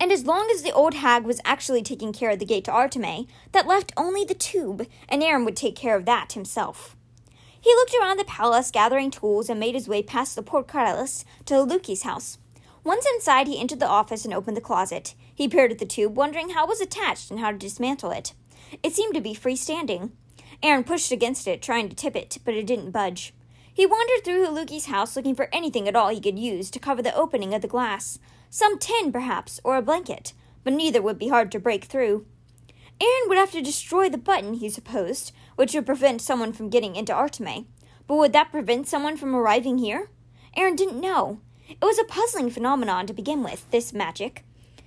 And 0.00 0.10
as 0.10 0.24
long 0.24 0.50
as 0.50 0.62
the 0.62 0.72
old 0.72 0.94
hag 0.94 1.24
was 1.24 1.42
actually 1.44 1.82
taking 1.82 2.14
care 2.14 2.30
of 2.30 2.38
the 2.38 2.46
gate 2.46 2.64
to 2.64 2.70
Artimé, 2.70 3.28
that 3.52 3.66
left 3.66 3.92
only 3.98 4.24
the 4.24 4.32
tube, 4.32 4.86
and 5.10 5.22
Aaron 5.22 5.44
would 5.44 5.56
take 5.56 5.76
care 5.76 5.94
of 5.94 6.06
that 6.06 6.32
himself. 6.32 6.96
He 7.60 7.68
looked 7.74 7.94
around 8.00 8.18
the 8.18 8.24
palace, 8.24 8.70
gathering 8.70 9.10
tools, 9.10 9.50
and 9.50 9.60
made 9.60 9.74
his 9.74 9.88
way 9.88 10.02
past 10.02 10.36
the 10.36 10.42
portcullis 10.42 11.26
to 11.44 11.62
Luki's 11.62 12.04
house. 12.04 12.38
Once 12.84 13.06
inside, 13.14 13.46
he 13.46 13.58
entered 13.58 13.80
the 13.80 13.88
office 13.88 14.24
and 14.24 14.34
opened 14.34 14.56
the 14.56 14.60
closet. 14.60 15.14
He 15.34 15.48
peered 15.48 15.72
at 15.72 15.78
the 15.78 15.86
tube, 15.86 16.16
wondering 16.16 16.50
how 16.50 16.64
it 16.64 16.68
was 16.68 16.82
attached 16.82 17.30
and 17.30 17.40
how 17.40 17.50
to 17.50 17.56
dismantle 17.56 18.10
it. 18.10 18.34
It 18.82 18.94
seemed 18.94 19.14
to 19.14 19.22
be 19.22 19.34
freestanding. 19.34 20.10
Aaron 20.62 20.84
pushed 20.84 21.10
against 21.10 21.48
it, 21.48 21.62
trying 21.62 21.88
to 21.88 21.96
tip 21.96 22.14
it, 22.14 22.38
but 22.44 22.54
it 22.54 22.66
didn't 22.66 22.90
budge. 22.90 23.34
He 23.72 23.86
wandered 23.86 24.24
through 24.24 24.46
Haluki's 24.46 24.86
house 24.86 25.16
looking 25.16 25.34
for 25.34 25.48
anything 25.52 25.88
at 25.88 25.96
all 25.96 26.10
he 26.10 26.20
could 26.20 26.38
use 26.38 26.70
to 26.70 26.78
cover 26.78 27.02
the 27.02 27.14
opening 27.16 27.54
of 27.54 27.62
the 27.62 27.68
glass. 27.68 28.18
Some 28.50 28.78
tin, 28.78 29.10
perhaps, 29.10 29.58
or 29.64 29.76
a 29.76 29.82
blanket, 29.82 30.32
but 30.62 30.72
neither 30.74 31.02
would 31.02 31.18
be 31.18 31.28
hard 31.28 31.50
to 31.52 31.58
break 31.58 31.84
through. 31.84 32.26
Aaron 33.00 33.28
would 33.28 33.38
have 33.38 33.50
to 33.50 33.60
destroy 33.60 34.08
the 34.08 34.18
button, 34.18 34.54
he 34.54 34.68
supposed, 34.68 35.32
which 35.56 35.74
would 35.74 35.86
prevent 35.86 36.20
someone 36.20 36.52
from 36.52 36.70
getting 36.70 36.94
into 36.94 37.12
Artimé. 37.12 37.66
But 38.06 38.16
would 38.16 38.32
that 38.34 38.52
prevent 38.52 38.86
someone 38.86 39.16
from 39.16 39.34
arriving 39.34 39.78
here? 39.78 40.10
Aaron 40.56 40.76
didn't 40.76 41.00
know. 41.00 41.40
It 41.68 41.78
was 41.80 41.98
a 41.98 42.04
puzzling 42.04 42.50
phenomenon 42.50 43.06
to 43.06 43.12
begin 43.12 43.42
with, 43.42 43.70
this 43.70 43.92
magic. 43.92 44.44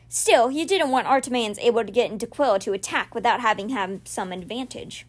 Still, 0.09 0.47
he 0.49 0.63
didn't 0.63 0.91
want 0.91 1.07
Artiméans 1.07 1.59
able 1.59 1.83
to 1.83 1.91
get 1.91 2.11
into 2.11 2.27
Quill 2.27 2.59
to 2.59 2.73
attack 2.73 3.13
without 3.13 3.41
having 3.41 3.69
had 3.69 4.07
some 4.07 4.31
advantage. 4.31 5.05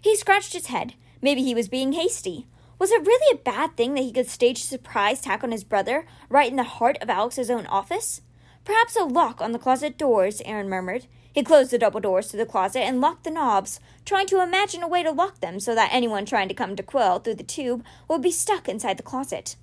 He 0.00 0.16
scratched 0.16 0.54
his 0.54 0.66
head. 0.66 0.94
Maybe 1.20 1.42
he 1.42 1.54
was 1.54 1.68
being 1.68 1.92
hasty. 1.92 2.46
Was 2.78 2.90
it 2.90 3.06
really 3.06 3.36
a 3.36 3.42
bad 3.42 3.76
thing 3.76 3.94
that 3.94 4.02
he 4.02 4.12
could 4.12 4.28
stage 4.28 4.60
a 4.60 4.62
surprise 4.62 5.20
attack 5.20 5.44
on 5.44 5.52
his 5.52 5.64
brother 5.64 6.06
right 6.30 6.50
in 6.50 6.56
the 6.56 6.62
heart 6.62 6.96
of 7.02 7.10
Alex's 7.10 7.50
own 7.50 7.66
office? 7.66 8.22
Perhaps 8.64 8.96
a 8.96 9.04
lock 9.04 9.42
on 9.42 9.52
the 9.52 9.58
closet 9.58 9.98
doors, 9.98 10.40
Aaron 10.46 10.68
murmured. 10.68 11.06
He 11.32 11.42
closed 11.42 11.70
the 11.70 11.78
double 11.78 12.00
doors 12.00 12.28
to 12.28 12.36
the 12.36 12.46
closet 12.46 12.80
and 12.80 13.00
locked 13.00 13.24
the 13.24 13.30
knobs, 13.30 13.80
trying 14.04 14.26
to 14.28 14.42
imagine 14.42 14.82
a 14.82 14.88
way 14.88 15.02
to 15.02 15.10
lock 15.10 15.40
them 15.40 15.60
so 15.60 15.74
that 15.74 15.90
anyone 15.92 16.24
trying 16.24 16.48
to 16.48 16.54
come 16.54 16.74
to 16.76 16.82
Quill 16.82 17.18
through 17.18 17.34
the 17.34 17.42
tube 17.42 17.84
would 18.08 18.22
be 18.22 18.30
stuck 18.30 18.68
inside 18.68 18.96
the 18.96 19.02
closet. 19.02 19.56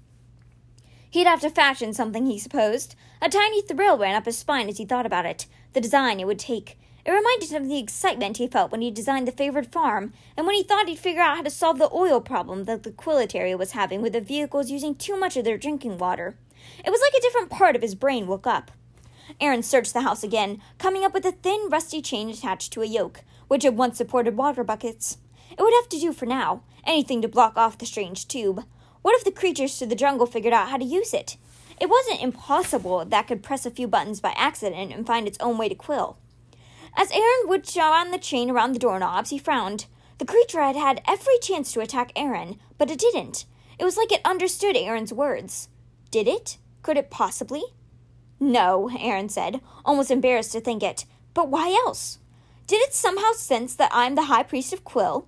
He'd 1.10 1.28
have 1.28 1.42
to 1.42 1.50
fashion 1.50 1.94
something, 1.94 2.26
he 2.26 2.38
supposed. 2.38 2.96
A 3.22 3.30
tiny 3.30 3.62
thrill 3.62 3.98
ran 3.98 4.16
up 4.16 4.26
his 4.26 4.38
spine 4.38 4.70
as 4.70 4.78
he 4.78 4.86
thought 4.86 5.06
about 5.06 5.26
it, 5.26 5.46
the 5.74 5.82
design 5.82 6.20
it 6.20 6.28
would 6.28 6.40
take. 6.40 6.78
It 7.06 7.12
reminded 7.12 7.52
him 7.52 7.64
of 7.64 7.70
the 7.70 7.80
excitement 7.80 8.36
he 8.36 8.48
felt 8.48 8.70
when 8.70 8.82
he 8.82 8.92
designed 8.92 9.28
the 9.28 9.32
favored 9.32 9.72
farm, 9.72 10.12
and 10.36 10.46
when 10.46 10.56
he 10.56 10.64
thought 10.64 10.90
he'd 10.90 11.00
figure 11.00 11.22
out 11.22 11.38
how 11.38 11.44
to 11.44 11.50
solve 11.50 11.78
the 11.78 11.90
oil 11.94 12.20
problem 12.20 12.66
that 12.66 12.84
the 12.84 12.92
Quillet 12.92 13.58
was 13.58 13.72
having 13.72 14.02
with 14.02 14.12
the 14.12 14.20
vehicles 14.20 14.70
using 14.70 14.94
too 14.94 15.18
much 15.18 15.38
of 15.38 15.46
their 15.46 15.58
drinking 15.58 15.98
water. 15.98 16.36
It 16.84 16.92
was 16.92 17.00
like 17.00 17.14
a 17.18 17.22
different 17.22 17.50
part 17.50 17.78
of 17.78 17.82
his 17.82 17.96
brain 17.96 18.28
woke 18.28 18.46
up. 18.46 18.72
Aaron 19.40 19.64
searched 19.64 19.94
the 19.94 20.02
house 20.02 20.22
again, 20.22 20.62
coming 20.78 21.06
up 21.06 21.14
with 21.14 21.26
a 21.26 21.32
thin, 21.32 21.70
rusty 21.70 22.02
chain 22.02 22.30
attached 22.30 22.74
to 22.74 22.82
a 22.82 22.86
yoke, 22.86 23.22
which 23.48 23.64
had 23.64 23.78
once 23.78 23.98
supported 23.98 24.36
water 24.36 24.66
buckets. 24.66 25.18
It 25.52 25.62
would 25.62 25.74
have 25.76 25.88
to 25.90 26.00
do 26.00 26.12
for 26.12 26.26
now, 26.26 26.64
anything 26.86 27.22
to 27.22 27.30
block 27.30 27.56
off 27.56 27.78
the 27.78 27.86
strange 27.86 28.28
tube. 28.28 28.66
What 29.02 29.16
if 29.16 29.24
the 29.24 29.32
creatures 29.32 29.78
to 29.78 29.86
the 29.86 29.96
jungle 29.96 30.26
figured 30.26 30.54
out 30.54 30.70
how 30.70 30.78
to 30.78 30.86
use 30.86 31.14
it? 31.14 31.38
It 31.80 31.90
wasn't 31.90 32.22
impossible 32.22 33.06
that 33.06 33.28
could 33.28 33.44
press 33.44 33.66
a 33.66 33.72
few 33.72 33.88
buttons 33.88 34.20
by 34.20 34.34
accident 34.36 34.92
and 34.92 35.06
find 35.06 35.28
its 35.28 35.38
own 35.40 35.58
way 35.58 35.70
to 35.70 35.76
quill. 35.76 36.18
As 36.96 37.12
Aaron 37.12 37.48
would 37.48 37.78
on 37.78 38.12
the 38.12 38.18
chain 38.18 38.50
around 38.50 38.74
the 38.74 38.80
doorknobs, 38.80 39.30
he 39.30 39.38
frowned. 39.38 39.86
The 40.18 40.26
creature 40.26 40.62
had 40.62 40.76
had 40.76 41.02
every 41.08 41.38
chance 41.40 41.72
to 41.74 41.82
attack 41.82 42.12
Aaron, 42.16 42.60
but 42.80 42.90
it 42.90 42.98
didn't. 42.98 43.46
It 43.78 43.84
was 43.84 43.98
like 43.98 44.12
it 44.12 44.22
understood 44.26 44.76
Aaron's 44.76 45.14
words. 45.14 45.70
Did 46.10 46.28
it? 46.28 46.58
Could 46.82 46.98
it 46.98 47.12
possibly? 47.12 47.62
No, 48.40 48.90
Aaron 49.00 49.30
said, 49.30 49.62
almost 49.86 50.10
embarrassed 50.10 50.54
to 50.54 50.60
think 50.60 50.82
it. 50.82 51.06
But 51.36 51.50
why 51.50 51.70
else? 51.86 52.18
Did 52.66 52.82
it 52.82 52.94
somehow 52.94 53.32
sense 53.34 53.76
that 53.76 53.92
I'm 53.94 54.16
the 54.16 54.26
High 54.26 54.44
Priest 54.44 54.74
of 54.74 54.84
Quill? 54.84 55.28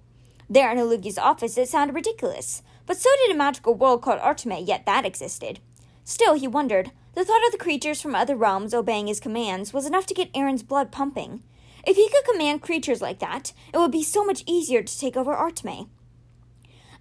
There 0.49 0.71
in 0.71 0.79
Haluki's 0.79 1.19
office, 1.19 1.57
it 1.57 1.69
sounded 1.69 1.93
ridiculous, 1.93 2.63
but 2.89 2.97
so 2.97 3.07
did 3.17 3.35
a 3.35 3.37
magical 3.37 3.75
world 3.75 4.01
called 4.01 4.19
Artimé, 4.19 4.67
yet 4.67 4.83
that 4.87 5.05
existed. 5.05 5.59
Still, 6.03 6.33
he 6.33 6.47
wondered. 6.47 6.89
The 7.13 7.23
thought 7.23 7.45
of 7.45 7.51
the 7.51 7.57
creatures 7.59 8.01
from 8.01 8.15
other 8.15 8.35
realms 8.35 8.73
obeying 8.73 9.05
his 9.05 9.19
commands 9.19 9.71
was 9.71 9.85
enough 9.85 10.07
to 10.07 10.15
get 10.15 10.31
Aaron's 10.33 10.63
blood 10.63 10.91
pumping. 10.91 11.43
If 11.85 11.97
he 11.97 12.09
could 12.09 12.25
command 12.25 12.63
creatures 12.63 12.99
like 12.99 13.19
that, 13.19 13.53
it 13.71 13.77
would 13.77 13.91
be 13.91 14.01
so 14.01 14.25
much 14.25 14.43
easier 14.47 14.81
to 14.81 14.99
take 14.99 15.15
over 15.15 15.35
Artimé. 15.35 15.87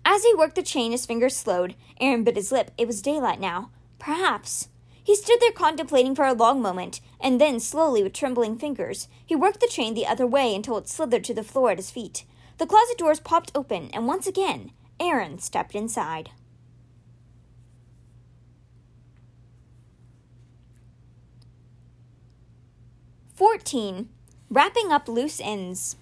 As 0.04 0.24
he 0.24 0.34
worked 0.34 0.56
the 0.56 0.62
chain, 0.62 0.92
his 0.92 1.06
fingers 1.06 1.34
slowed. 1.34 1.74
Aaron 1.98 2.22
bit 2.22 2.36
his 2.36 2.52
lip. 2.52 2.70
It 2.76 2.86
was 2.86 3.00
daylight 3.00 3.40
now. 3.40 3.70
Perhaps. 3.98 4.68
He 5.02 5.16
stood 5.16 5.40
there 5.40 5.52
contemplating 5.52 6.14
for 6.14 6.26
a 6.26 6.34
long 6.34 6.60
moment, 6.60 7.00
and 7.18 7.40
then, 7.40 7.60
slowly, 7.60 8.02
with 8.02 8.12
trembling 8.12 8.58
fingers, 8.58 9.08
he 9.24 9.34
worked 9.34 9.60
the 9.60 9.66
chain 9.66 9.94
the 9.94 10.06
other 10.06 10.26
way 10.26 10.54
until 10.54 10.76
it 10.76 10.86
slithered 10.86 11.24
to 11.24 11.32
the 11.32 11.42
floor 11.42 11.70
at 11.70 11.78
his 11.78 11.90
feet. 11.90 12.24
The 12.58 12.66
closet 12.66 12.98
doors 12.98 13.20
popped 13.20 13.52
open, 13.54 13.88
and 13.94 14.06
once 14.06 14.26
again, 14.26 14.72
Aaron 15.00 15.38
stepped 15.38 15.74
inside. 15.74 16.30
Fourteen. 23.34 24.08
Wrapping 24.50 24.90
up 24.90 25.08
loose 25.08 25.40
ends. 25.40 25.96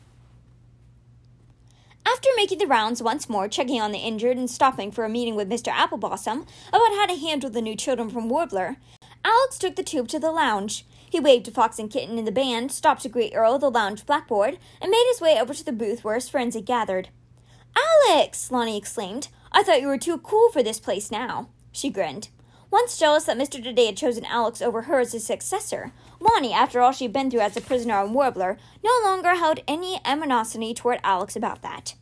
After 2.07 2.31
making 2.37 2.59
the 2.59 2.67
rounds 2.67 3.03
once 3.03 3.29
more, 3.29 3.49
checking 3.49 3.81
on 3.81 3.93
the 3.93 3.99
injured 3.99 4.39
and 4.39 4.49
stopping 4.49 4.91
for 4.91 5.05
a 5.05 5.09
meeting 5.09 5.35
with 5.35 5.51
Mr. 5.51 5.71
Appleblossom 5.73 6.47
about 6.69 6.95
how 6.95 7.07
to 7.07 7.17
handle 7.17 7.51
the 7.51 7.61
new 7.61 7.77
children 7.77 8.09
from 8.09 8.29
Warbler, 8.29 8.77
Alex 9.23 9.59
took 9.59 9.77
the 9.77 9.83
tube 9.83 10.09
to 10.09 10.19
the 10.19 10.31
lounge. 10.31 10.87
He 11.11 11.21
waved 11.21 11.45
to 11.47 11.51
Fox 11.51 11.79
and 11.79 11.91
Kitten 11.91 12.19
in 12.19 12.25
the 12.25 12.33
band, 12.33 12.73
stopped 12.73 13.03
to 13.03 13.09
greet 13.09 13.35
Earl 13.35 13.59
the 13.59 13.71
lounge 13.71 14.07
blackboard, 14.07 14.59
and 14.81 14.91
made 14.91 15.05
his 15.09 15.21
way 15.21 15.39
over 15.39 15.53
to 15.53 15.65
the 15.65 15.73
booth 15.73 16.05
where 16.05 16.15
his 16.15 16.29
friends 16.29 16.55
had 16.55 16.65
gathered. 16.65 17.09
Alex! 17.77 18.51
Lani 18.51 18.77
exclaimed. 18.77 19.29
I 19.53 19.63
thought 19.63 19.81
you 19.81 19.87
were 19.87 19.99
too 19.99 20.19
cool 20.19 20.51
for 20.51 20.63
this 20.63 20.81
place 20.81 21.11
now. 21.11 21.49
She 21.73 21.91
grinned. 21.91 22.29
Once 22.71 22.99
jealous 22.99 23.25
that 23.25 23.39
Mr. 23.39 23.63
Today 23.63 23.87
had 23.87 23.97
chosen 23.97 24.25
Alex 24.25 24.61
over 24.61 24.83
her 24.83 25.01
as 25.01 25.13
his 25.13 25.25
successor, 25.25 25.93
Lani, 26.19 26.53
after 26.53 26.81
all 26.81 26.93
she'd 26.93 27.13
been 27.13 27.31
through 27.31 27.41
as 27.41 27.57
a 27.57 27.61
prisoner 27.61 27.95
on 27.95 28.13
Warbler, 28.13 28.59
no 28.83 28.91
longer 29.05 29.35
held 29.35 29.61
any 29.69 30.01
animosity 30.05 30.75
toward 30.75 30.99
Alex 31.05 31.37
about 31.37 31.63
that. 31.63 31.95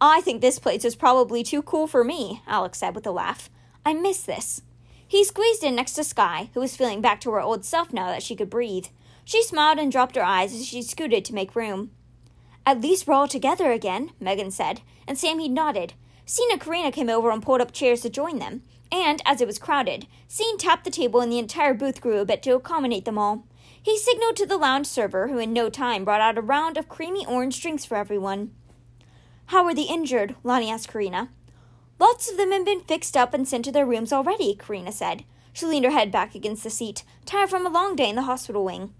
I 0.00 0.20
think 0.20 0.40
this 0.40 0.58
place 0.58 0.84
is 0.84 0.94
probably 0.94 1.42
too 1.42 1.62
cool 1.62 1.86
for 1.86 2.04
me, 2.04 2.42
Alex 2.46 2.78
said 2.78 2.94
with 2.94 3.06
a 3.06 3.10
laugh. 3.10 3.50
I 3.84 3.94
miss 3.94 4.22
this. 4.22 4.62
He 5.06 5.24
squeezed 5.24 5.64
in 5.64 5.74
next 5.74 5.94
to 5.94 6.04
Sky, 6.04 6.50
who 6.52 6.60
was 6.60 6.76
feeling 6.76 7.00
back 7.00 7.20
to 7.22 7.30
her 7.30 7.40
old 7.40 7.64
self 7.64 7.92
now 7.92 8.06
that 8.08 8.22
she 8.22 8.36
could 8.36 8.50
breathe. 8.50 8.86
She 9.24 9.42
smiled 9.42 9.78
and 9.78 9.90
dropped 9.90 10.16
her 10.16 10.22
eyes 10.22 10.54
as 10.54 10.66
she 10.66 10.82
scooted 10.82 11.24
to 11.24 11.34
make 11.34 11.56
room. 11.56 11.90
At 12.68 12.82
least 12.82 13.06
we're 13.06 13.14
all 13.14 13.26
together 13.26 13.72
again, 13.72 14.10
Megan 14.20 14.50
said, 14.50 14.82
and 15.06 15.16
Sammy 15.16 15.48
nodded. 15.48 15.94
Sean 16.26 16.52
and 16.52 16.60
Carina 16.60 16.92
came 16.92 17.08
over 17.08 17.30
and 17.30 17.42
pulled 17.42 17.62
up 17.62 17.72
chairs 17.72 18.02
to 18.02 18.10
join 18.10 18.40
them, 18.40 18.60
and, 18.92 19.22
as 19.24 19.40
it 19.40 19.46
was 19.46 19.58
crowded, 19.58 20.06
Sean 20.28 20.58
tapped 20.58 20.84
the 20.84 20.90
table 20.90 21.22
and 21.22 21.32
the 21.32 21.38
entire 21.38 21.72
booth 21.72 22.02
grew 22.02 22.18
a 22.18 22.26
bit 22.26 22.42
to 22.42 22.54
accommodate 22.54 23.06
them 23.06 23.16
all. 23.16 23.46
He 23.82 23.96
signaled 23.96 24.36
to 24.36 24.44
the 24.44 24.58
lounge 24.58 24.86
server, 24.86 25.28
who 25.28 25.38
in 25.38 25.54
no 25.54 25.70
time 25.70 26.04
brought 26.04 26.20
out 26.20 26.36
a 26.36 26.42
round 26.42 26.76
of 26.76 26.90
creamy 26.90 27.24
orange 27.24 27.58
drinks 27.62 27.86
for 27.86 27.96
everyone. 27.96 28.50
How 29.46 29.64
are 29.64 29.74
the 29.74 29.84
injured? 29.84 30.36
Lani 30.44 30.70
asked 30.70 30.88
Carina. 30.88 31.30
Lots 31.98 32.30
of 32.30 32.36
them 32.36 32.52
have 32.52 32.66
been 32.66 32.82
fixed 32.82 33.16
up 33.16 33.32
and 33.32 33.48
sent 33.48 33.64
to 33.64 33.72
their 33.72 33.86
rooms 33.86 34.12
already, 34.12 34.54
Carina 34.54 34.92
said. 34.92 35.24
She 35.54 35.64
leaned 35.64 35.86
her 35.86 35.90
head 35.90 36.12
back 36.12 36.34
against 36.34 36.64
the 36.64 36.68
seat, 36.70 37.02
tired 37.24 37.48
from 37.48 37.64
a 37.64 37.70
long 37.70 37.96
day 37.96 38.10
in 38.10 38.16
the 38.16 38.22
hospital 38.24 38.62
wing. 38.62 38.92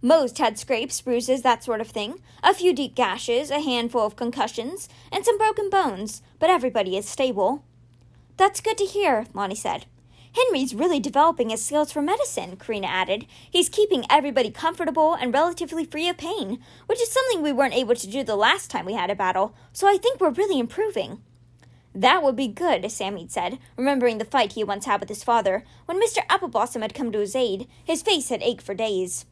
Most 0.00 0.38
had 0.38 0.58
scrapes, 0.58 1.00
bruises, 1.00 1.42
that 1.42 1.64
sort 1.64 1.80
of 1.80 1.88
thing, 1.88 2.20
a 2.42 2.54
few 2.54 2.72
deep 2.72 2.94
gashes, 2.94 3.50
a 3.50 3.60
handful 3.60 4.06
of 4.06 4.14
concussions, 4.14 4.88
and 5.10 5.24
some 5.24 5.36
broken 5.36 5.68
bones, 5.68 6.22
but 6.38 6.50
everybody 6.50 6.96
is 6.96 7.08
stable. 7.08 7.64
That's 8.36 8.60
good 8.60 8.78
to 8.78 8.84
hear, 8.84 9.26
Lani 9.34 9.56
said. 9.56 9.86
Henry's 10.36 10.72
really 10.72 11.00
developing 11.00 11.50
his 11.50 11.64
skills 11.64 11.90
for 11.90 12.00
medicine, 12.00 12.56
Carina 12.56 12.86
added. 12.86 13.26
He's 13.50 13.68
keeping 13.68 14.04
everybody 14.08 14.52
comfortable 14.52 15.14
and 15.14 15.34
relatively 15.34 15.84
free 15.84 16.08
of 16.08 16.16
pain, 16.16 16.62
which 16.86 17.00
is 17.00 17.10
something 17.10 17.42
we 17.42 17.52
weren't 17.52 17.74
able 17.74 17.96
to 17.96 18.06
do 18.06 18.22
the 18.22 18.36
last 18.36 18.70
time 18.70 18.84
we 18.84 18.92
had 18.92 19.10
a 19.10 19.16
battle, 19.16 19.52
so 19.72 19.88
I 19.88 19.96
think 19.96 20.20
we're 20.20 20.30
really 20.30 20.60
improving. 20.60 21.22
That 21.92 22.22
would 22.22 22.36
be 22.36 22.46
good, 22.46 22.88
Sammy 22.92 23.26
said, 23.28 23.58
remembering 23.76 24.18
the 24.18 24.24
fight 24.24 24.52
he 24.52 24.62
once 24.62 24.84
had 24.84 25.00
with 25.00 25.08
his 25.08 25.24
father. 25.24 25.64
When 25.86 26.00
Mr. 26.00 26.24
Appleblossom 26.28 26.82
had 26.82 26.94
come 26.94 27.10
to 27.10 27.18
his 27.18 27.34
aid, 27.34 27.66
his 27.82 28.02
face 28.02 28.28
had 28.28 28.42
ached 28.44 28.62
for 28.62 28.74
days. 28.74 29.26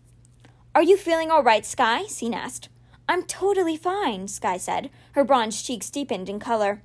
Are 0.77 0.83
you 0.83 0.99
feeling 0.99 1.31
all 1.31 1.43
right, 1.43 1.65
Sky? 1.65 2.05
Sean 2.05 2.35
asked. 2.35 2.69
I'm 3.09 3.23
totally 3.23 3.79
fine, 3.79 4.29
Sky 4.29 4.59
said. 4.59 4.91
Her 5.13 5.25
bronze 5.25 5.63
cheeks 5.63 5.89
deepened 5.89 6.29
in 6.29 6.39
color. 6.39 6.83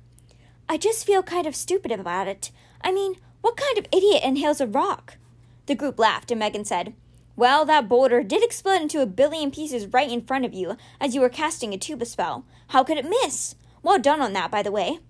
I 0.66 0.78
just 0.78 1.04
feel 1.04 1.22
kind 1.22 1.46
of 1.46 1.54
stupid 1.54 1.92
about 1.92 2.26
it. 2.26 2.52
I 2.80 2.90
mean, 2.90 3.16
what 3.42 3.58
kind 3.58 3.76
of 3.76 3.84
idiot 3.92 4.22
inhales 4.24 4.62
a 4.62 4.66
rock? 4.66 5.18
The 5.66 5.74
group 5.74 5.98
laughed, 5.98 6.30
and 6.30 6.40
Megan 6.40 6.64
said, 6.64 6.94
Well, 7.36 7.66
that 7.66 7.86
boulder 7.86 8.22
did 8.22 8.42
explode 8.42 8.80
into 8.80 9.02
a 9.02 9.06
billion 9.06 9.50
pieces 9.50 9.86
right 9.88 10.10
in 10.10 10.22
front 10.22 10.46
of 10.46 10.54
you 10.54 10.78
as 10.98 11.14
you 11.14 11.20
were 11.20 11.28
casting 11.28 11.74
a 11.74 11.76
tuba 11.76 12.06
spell. 12.06 12.46
How 12.68 12.82
could 12.84 12.96
it 12.96 13.04
miss? 13.04 13.56
Well 13.82 13.98
done 13.98 14.22
on 14.22 14.32
that, 14.32 14.50
by 14.50 14.62
the 14.62 14.72
way. 14.72 15.00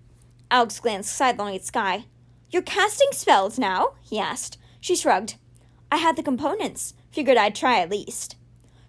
Alex 0.50 0.80
glanced 0.80 1.14
sidelong 1.14 1.54
at 1.54 1.64
Sky. 1.64 2.06
You're 2.50 2.62
casting 2.62 3.12
spells 3.12 3.60
now? 3.60 3.92
he 4.02 4.18
asked. 4.18 4.58
She 4.80 4.96
shrugged. 4.96 5.36
I 5.92 5.98
had 5.98 6.16
the 6.16 6.22
components. 6.24 6.94
Figured 7.12 7.36
I'd 7.36 7.54
try 7.54 7.78
at 7.78 7.88
least. 7.88 8.34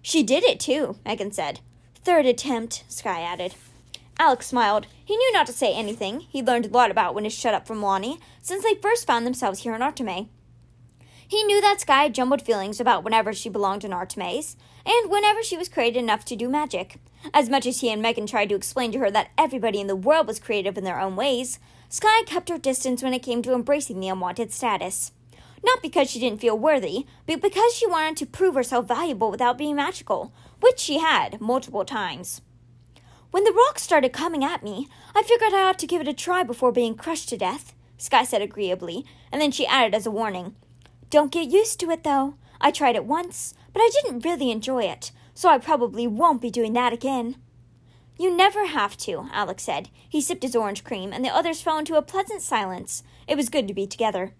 She 0.06 0.22
did 0.22 0.44
it 0.44 0.60
too, 0.60 0.96
Megan 1.06 1.32
said. 1.32 1.60
Third 1.94 2.26
attempt, 2.26 2.84
Sky 2.88 3.22
added. 3.22 3.54
Alex 4.18 4.46
smiled. 4.46 4.86
He 5.02 5.16
knew 5.16 5.32
not 5.32 5.46
to 5.46 5.52
say 5.54 5.72
anything. 5.72 6.20
He'd 6.20 6.46
learned 6.46 6.66
a 6.66 6.68
lot 6.68 6.90
about 6.90 7.14
when 7.14 7.24
to 7.24 7.30
shut 7.30 7.54
up 7.54 7.66
from 7.66 7.80
Lani 7.80 8.20
since 8.42 8.62
they 8.62 8.74
first 8.74 9.06
found 9.06 9.24
themselves 9.24 9.60
here 9.60 9.74
in 9.74 9.80
Artimé. 9.80 10.28
He 11.26 11.42
knew 11.44 11.58
that 11.62 11.80
Sky 11.80 12.10
jumbled 12.10 12.42
feelings 12.42 12.80
about 12.80 13.02
whenever 13.02 13.32
she 13.32 13.48
belonged 13.48 13.82
in 13.82 13.94
Artemis, 13.94 14.58
and 14.84 15.10
whenever 15.10 15.42
she 15.42 15.56
was 15.56 15.70
created 15.70 15.98
enough 16.00 16.26
to 16.26 16.36
do 16.36 16.50
magic. 16.50 16.98
As 17.32 17.48
much 17.48 17.64
as 17.64 17.80
he 17.80 17.90
and 17.90 18.02
Megan 18.02 18.26
tried 18.26 18.50
to 18.50 18.54
explain 18.54 18.92
to 18.92 18.98
her 18.98 19.10
that 19.10 19.30
everybody 19.38 19.80
in 19.80 19.86
the 19.86 19.96
world 19.96 20.26
was 20.26 20.38
creative 20.38 20.76
in 20.76 20.84
their 20.84 21.00
own 21.00 21.16
ways, 21.16 21.58
Sky 21.88 22.24
kept 22.26 22.50
her 22.50 22.58
distance 22.58 23.02
when 23.02 23.14
it 23.14 23.22
came 23.22 23.40
to 23.40 23.54
embracing 23.54 24.00
the 24.00 24.08
unwanted 24.08 24.52
status. 24.52 25.12
Not 25.64 25.80
because 25.80 26.10
she 26.10 26.20
didn't 26.20 26.42
feel 26.42 26.58
worthy, 26.58 27.06
but 27.26 27.40
because 27.40 27.74
she 27.74 27.86
wanted 27.86 28.18
to 28.18 28.26
prove 28.26 28.54
herself 28.54 28.86
valuable 28.86 29.30
without 29.30 29.56
being 29.56 29.76
magical, 29.76 30.30
which 30.60 30.78
she 30.78 30.98
had 30.98 31.40
multiple 31.40 31.86
times. 31.86 32.42
When 33.30 33.44
the 33.44 33.52
rock 33.52 33.78
started 33.78 34.12
coming 34.12 34.44
at 34.44 34.62
me, 34.62 34.88
I 35.14 35.22
figured 35.22 35.54
I 35.54 35.62
ought 35.62 35.78
to 35.78 35.86
give 35.86 36.02
it 36.02 36.08
a 36.08 36.12
try 36.12 36.42
before 36.42 36.70
being 36.70 36.94
crushed 36.94 37.30
to 37.30 37.38
death, 37.38 37.74
Sky 37.96 38.24
said 38.24 38.42
agreeably, 38.42 39.06
and 39.32 39.40
then 39.40 39.50
she 39.50 39.66
added 39.66 39.94
as 39.94 40.04
a 40.04 40.10
warning, 40.10 40.54
Don't 41.08 41.32
get 41.32 41.50
used 41.50 41.80
to 41.80 41.90
it, 41.90 42.04
though. 42.04 42.34
I 42.60 42.70
tried 42.70 42.94
it 42.94 43.06
once, 43.06 43.54
but 43.72 43.80
I 43.80 43.90
didn't 43.92 44.24
really 44.24 44.50
enjoy 44.50 44.84
it, 44.84 45.12
so 45.32 45.48
I 45.48 45.58
probably 45.58 46.06
won't 46.06 46.42
be 46.42 46.50
doing 46.50 46.74
that 46.74 46.92
again. 46.92 47.36
You 48.18 48.36
never 48.36 48.66
have 48.66 48.96
to, 48.98 49.28
Alex 49.32 49.64
said. 49.64 49.88
He 50.08 50.20
sipped 50.20 50.42
his 50.42 50.54
orange 50.54 50.84
cream, 50.84 51.12
and 51.12 51.24
the 51.24 51.34
others 51.34 51.62
fell 51.62 51.78
into 51.78 51.96
a 51.96 52.02
pleasant 52.02 52.42
silence. 52.42 53.02
It 53.26 53.36
was 53.36 53.48
good 53.48 53.66
to 53.66 53.74
be 53.74 53.86
together. 53.86 54.34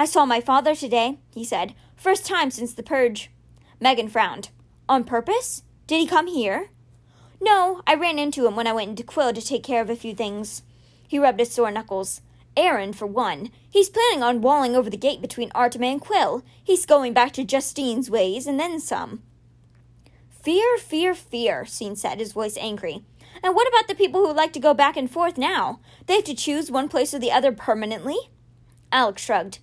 I 0.00 0.04
saw 0.04 0.24
my 0.24 0.40
father 0.40 0.76
today, 0.76 1.18
he 1.34 1.44
said. 1.44 1.74
First 1.96 2.24
time 2.24 2.52
since 2.52 2.72
the 2.72 2.84
purge. 2.84 3.32
Megan 3.80 4.08
frowned. 4.08 4.50
On 4.88 5.02
purpose? 5.02 5.64
Did 5.88 5.98
he 5.98 6.06
come 6.06 6.28
here? 6.28 6.68
No, 7.40 7.82
I 7.84 7.96
ran 7.96 8.16
into 8.16 8.46
him 8.46 8.54
when 8.54 8.68
I 8.68 8.72
went 8.72 8.90
into 8.90 9.02
Quill 9.02 9.32
to 9.32 9.44
take 9.44 9.64
care 9.64 9.82
of 9.82 9.90
a 9.90 9.96
few 9.96 10.14
things. 10.14 10.62
He 11.08 11.18
rubbed 11.18 11.40
his 11.40 11.50
sore 11.50 11.72
knuckles. 11.72 12.20
Aaron, 12.56 12.92
for 12.92 13.06
one. 13.06 13.50
He's 13.68 13.90
planning 13.90 14.22
on 14.22 14.40
walling 14.40 14.76
over 14.76 14.88
the 14.88 14.96
gate 14.96 15.20
between 15.20 15.50
Artimé 15.50 15.92
and 15.92 16.00
Quill. 16.00 16.44
He's 16.62 16.86
going 16.86 17.12
back 17.12 17.32
to 17.32 17.44
Justine's 17.44 18.08
ways 18.08 18.46
and 18.46 18.58
then 18.58 18.78
some. 18.78 19.22
Fear, 20.30 20.78
fear, 20.78 21.14
fear, 21.14 21.64
Sean 21.64 21.96
said, 21.96 22.20
his 22.20 22.32
voice 22.32 22.56
angry. 22.56 23.02
And 23.42 23.54
what 23.56 23.68
about 23.68 23.88
the 23.88 23.96
people 23.96 24.24
who 24.24 24.32
like 24.32 24.52
to 24.52 24.60
go 24.60 24.74
back 24.74 24.96
and 24.96 25.10
forth 25.10 25.36
now? 25.36 25.80
They 26.06 26.16
have 26.16 26.24
to 26.24 26.34
choose 26.34 26.70
one 26.70 26.88
place 26.88 27.12
or 27.12 27.18
the 27.18 27.32
other 27.32 27.50
permanently? 27.50 28.16
Alex 28.92 29.22
shrugged. 29.22 29.58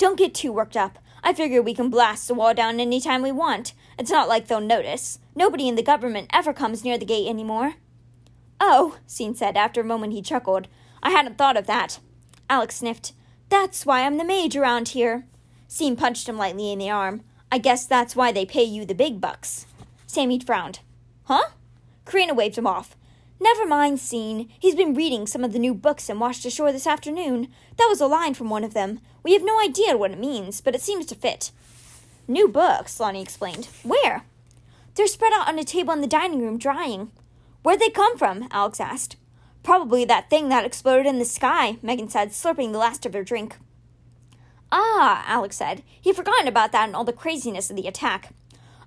Don't 0.00 0.16
get 0.16 0.32
too 0.32 0.50
worked 0.50 0.78
up. 0.78 0.98
I 1.22 1.34
figure 1.34 1.60
we 1.60 1.74
can 1.74 1.90
blast 1.90 2.26
the 2.26 2.32
wall 2.32 2.54
down 2.54 2.80
any 2.80 3.02
time 3.02 3.20
we 3.20 3.32
want. 3.32 3.74
It's 3.98 4.10
not 4.10 4.28
like 4.28 4.46
they'll 4.46 4.58
notice. 4.58 5.18
Nobody 5.34 5.68
in 5.68 5.74
the 5.74 5.82
government 5.82 6.30
ever 6.32 6.54
comes 6.54 6.82
near 6.82 6.96
the 6.96 7.04
gate 7.04 7.28
anymore. 7.28 7.74
Oh, 8.58 8.96
Sean 9.06 9.34
said. 9.34 9.58
After 9.58 9.82
a 9.82 9.84
moment 9.84 10.14
he 10.14 10.22
chuckled. 10.22 10.68
I 11.02 11.10
hadn't 11.10 11.36
thought 11.36 11.58
of 11.58 11.66
that. 11.66 12.00
Alex 12.48 12.76
sniffed. 12.76 13.12
That's 13.50 13.84
why 13.84 14.06
I'm 14.06 14.16
the 14.16 14.24
mage 14.24 14.56
around 14.56 14.88
here. 14.88 15.26
Sean 15.70 15.96
punched 15.96 16.30
him 16.30 16.38
lightly 16.38 16.72
in 16.72 16.78
the 16.78 16.88
arm. 16.88 17.20
I 17.52 17.58
guess 17.58 17.84
that's 17.84 18.16
why 18.16 18.32
they 18.32 18.46
pay 18.46 18.64
you 18.64 18.86
the 18.86 18.94
big 18.94 19.20
bucks. 19.20 19.66
Sammy 20.06 20.38
frowned. 20.38 20.80
Huh? 21.24 21.50
Carina 22.06 22.32
waved 22.32 22.56
him 22.56 22.66
off. 22.66 22.96
Never 23.42 23.64
mind, 23.66 23.98
Sean. 23.98 24.48
He's 24.58 24.74
been 24.74 24.92
reading 24.92 25.26
some 25.26 25.42
of 25.42 25.54
the 25.54 25.58
new 25.58 25.72
books 25.72 26.10
and 26.10 26.20
washed 26.20 26.44
ashore 26.44 26.72
this 26.72 26.86
afternoon. 26.86 27.48
That 27.78 27.88
was 27.88 28.00
a 28.00 28.06
line 28.06 28.34
from 28.34 28.50
one 28.50 28.64
of 28.64 28.74
them. 28.74 29.00
We 29.22 29.32
have 29.32 29.42
no 29.42 29.58
idea 29.58 29.96
what 29.96 30.10
it 30.10 30.18
means, 30.18 30.60
but 30.60 30.74
it 30.74 30.82
seems 30.82 31.06
to 31.06 31.14
fit. 31.14 31.50
New 32.28 32.48
books, 32.48 33.00
Lani 33.00 33.22
explained. 33.22 33.68
Where? 33.82 34.24
They're 34.94 35.06
spread 35.06 35.32
out 35.32 35.48
on 35.48 35.58
a 35.58 35.64
table 35.64 35.94
in 35.94 36.02
the 36.02 36.06
dining 36.06 36.42
room, 36.42 36.58
drying. 36.58 37.12
Where'd 37.62 37.80
they 37.80 37.88
come 37.88 38.18
from? 38.18 38.46
Alex 38.50 38.78
asked. 38.78 39.16
Probably 39.62 40.04
that 40.04 40.28
thing 40.28 40.50
that 40.50 40.66
exploded 40.66 41.06
in 41.06 41.18
the 41.18 41.24
sky, 41.24 41.78
Megan 41.80 42.10
said, 42.10 42.30
slurping 42.30 42.72
the 42.72 42.78
last 42.78 43.06
of 43.06 43.14
her 43.14 43.24
drink. 43.24 43.56
Ah, 44.70 45.24
Alex 45.26 45.56
said. 45.56 45.82
He'd 46.00 46.16
forgotten 46.16 46.46
about 46.46 46.72
that 46.72 46.88
and 46.88 46.94
all 46.94 47.04
the 47.04 47.12
craziness 47.12 47.70
of 47.70 47.76
the 47.76 47.88
attack. 47.88 48.34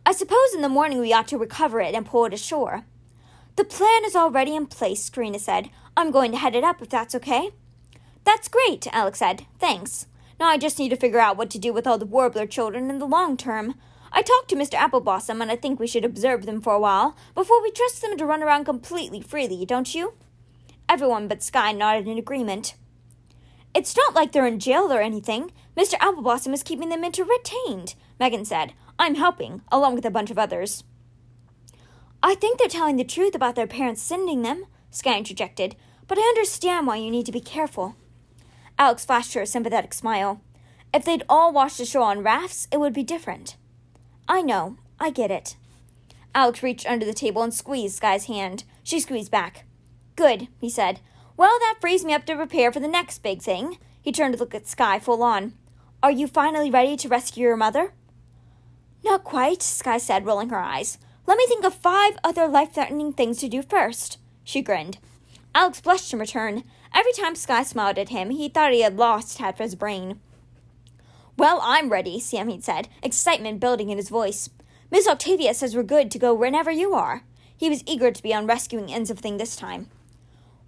I 0.05 0.11
suppose 0.11 0.53
in 0.53 0.61
the 0.61 0.69
morning 0.69 0.99
we 0.99 1.13
ought 1.13 1.27
to 1.29 1.37
recover 1.37 1.81
it 1.81 1.95
and 1.95 2.05
pull 2.05 2.25
it 2.25 2.33
ashore. 2.33 2.85
The 3.55 3.63
plan 3.63 4.03
is 4.05 4.15
already 4.15 4.55
in 4.55 4.65
place, 4.65 5.09
Carina 5.09 5.39
said. 5.39 5.69
I'm 5.95 6.11
going 6.11 6.31
to 6.31 6.37
head 6.37 6.55
it 6.55 6.63
up 6.63 6.81
if 6.81 6.89
that's 6.89 7.13
okay. 7.15 7.51
That's 8.23 8.47
great, 8.47 8.87
Alex 8.91 9.19
said. 9.19 9.45
Thanks. 9.59 10.07
Now 10.39 10.47
I 10.47 10.57
just 10.57 10.79
need 10.79 10.89
to 10.89 10.95
figure 10.95 11.19
out 11.19 11.37
what 11.37 11.49
to 11.51 11.59
do 11.59 11.71
with 11.71 11.85
all 11.85 11.97
the 11.97 12.05
warbler 12.05 12.47
children 12.47 12.89
in 12.89 12.99
the 12.99 13.05
long 13.05 13.37
term. 13.37 13.75
I 14.11 14.21
talked 14.21 14.49
to 14.49 14.55
Mr. 14.55 14.75
Appleblossom 14.75 15.41
and 15.41 15.51
I 15.51 15.55
think 15.55 15.79
we 15.79 15.87
should 15.87 16.05
observe 16.05 16.45
them 16.45 16.61
for 16.61 16.73
a 16.73 16.79
while 16.79 17.15
before 17.35 17.61
we 17.61 17.71
trust 17.71 18.01
them 18.01 18.17
to 18.17 18.25
run 18.25 18.43
around 18.43 18.65
completely 18.65 19.21
freely, 19.21 19.65
don't 19.65 19.93
you? 19.93 20.13
Everyone 20.89 21.27
but 21.27 21.43
Sky 21.43 21.71
nodded 21.71 22.07
in 22.07 22.17
agreement. 22.17 22.75
It's 23.73 23.97
not 23.97 24.13
like 24.13 24.31
they're 24.31 24.45
in 24.45 24.59
jail 24.59 24.91
or 24.91 25.01
anything. 25.01 25.51
Mr. 25.75 25.93
Appleblossom 25.95 26.53
is 26.53 26.61
keeping 26.61 26.89
them 26.89 27.03
entertained, 27.03 27.95
Megan 28.19 28.45
said. 28.45 28.73
I'm 28.99 29.15
helping, 29.15 29.61
along 29.71 29.95
with 29.95 30.05
a 30.05 30.11
bunch 30.11 30.29
of 30.29 30.37
others. 30.37 30.83
I 32.25 32.35
think 32.35 32.57
they're 32.57 32.69
telling 32.69 32.95
the 32.95 33.03
truth 33.03 33.35
about 33.35 33.55
their 33.55 33.67
parents 33.67 34.01
sending 34.01 34.41
them, 34.41 34.65
Sky 34.91 35.17
interjected, 35.17 35.75
but 36.07 36.17
I 36.17 36.21
understand 36.21 36.87
why 36.87 36.95
you 36.95 37.11
need 37.11 37.25
to 37.25 37.33
be 37.33 37.41
careful. 37.41 37.95
Alex 38.79 39.03
flashed 39.03 39.33
her 39.33 39.41
a 39.41 39.45
sympathetic 39.45 39.93
smile. 39.93 40.41
If 40.93 41.03
they'd 41.03 41.25
all 41.27 41.51
washed 41.51 41.81
ashore 41.81 42.03
on 42.03 42.23
rafts, 42.23 42.69
it 42.71 42.79
would 42.79 42.93
be 42.93 43.03
different. 43.03 43.57
I 44.27 44.41
know. 44.41 44.77
I 45.01 45.09
get 45.09 45.31
it. 45.31 45.57
Alex 46.33 46.63
reached 46.63 46.89
under 46.89 47.05
the 47.05 47.13
table 47.13 47.43
and 47.43 47.53
squeezed 47.53 47.97
Sky's 47.97 48.25
hand. 48.25 48.63
She 48.83 49.01
squeezed 49.01 49.31
back. 49.31 49.65
Good, 50.15 50.47
he 50.59 50.69
said. 50.69 51.01
Well, 51.35 51.59
that 51.59 51.79
frees 51.81 52.05
me 52.05 52.13
up 52.13 52.25
to 52.27 52.35
prepare 52.35 52.71
for 52.71 52.79
the 52.79 52.87
next 52.87 53.21
big 53.21 53.41
thing. 53.41 53.79
He 54.01 54.13
turned 54.13 54.35
to 54.35 54.39
look 54.39 54.55
at 54.55 54.67
Sky 54.67 54.97
full 54.97 55.23
on. 55.23 55.53
Are 56.01 56.11
you 56.11 56.27
finally 56.27 56.71
ready 56.71 56.95
to 56.97 57.09
rescue 57.09 57.43
your 57.43 57.57
mother? 57.57 57.93
Not 59.03 59.23
quite, 59.23 59.61
Sky 59.61 59.97
said, 59.97 60.25
rolling 60.25 60.49
her 60.49 60.59
eyes. 60.59 60.97
Let 61.25 61.37
me 61.37 61.45
think 61.47 61.63
of 61.63 61.73
five 61.73 62.17
other 62.23 62.47
life 62.47 62.73
threatening 62.73 63.13
things 63.13 63.37
to 63.39 63.47
do 63.47 63.61
first. 63.61 64.17
She 64.43 64.61
grinned. 64.61 64.97
Alex 65.55 65.79
blushed 65.79 66.11
in 66.11 66.19
return. 66.19 66.63
Every 66.93 67.13
time 67.13 67.35
Sky 67.35 67.63
smiled 67.63 67.97
at 67.97 68.09
him, 68.09 68.29
he 68.29 68.49
thought 68.49 68.73
he 68.73 68.81
had 68.81 68.97
lost 68.97 69.37
half 69.37 69.59
his 69.59 69.75
brain. 69.75 70.19
Well, 71.37 71.59
I'm 71.63 71.89
ready, 71.89 72.19
Samheed 72.19 72.63
said, 72.63 72.89
excitement 73.01 73.59
building 73.59 73.89
in 73.89 73.97
his 73.97 74.09
voice. 74.09 74.49
Miss 74.91 75.07
Octavia 75.07 75.53
says 75.53 75.75
we're 75.75 75.83
good 75.83 76.11
to 76.11 76.19
go 76.19 76.33
whenever 76.33 76.71
you 76.71 76.93
are. 76.93 77.23
He 77.55 77.69
was 77.69 77.83
eager 77.87 78.11
to 78.11 78.23
be 78.23 78.33
on 78.33 78.45
rescuing 78.45 78.91
ends 78.91 79.09
of 79.09 79.19
thing 79.19 79.37
this 79.37 79.55
time. 79.55 79.87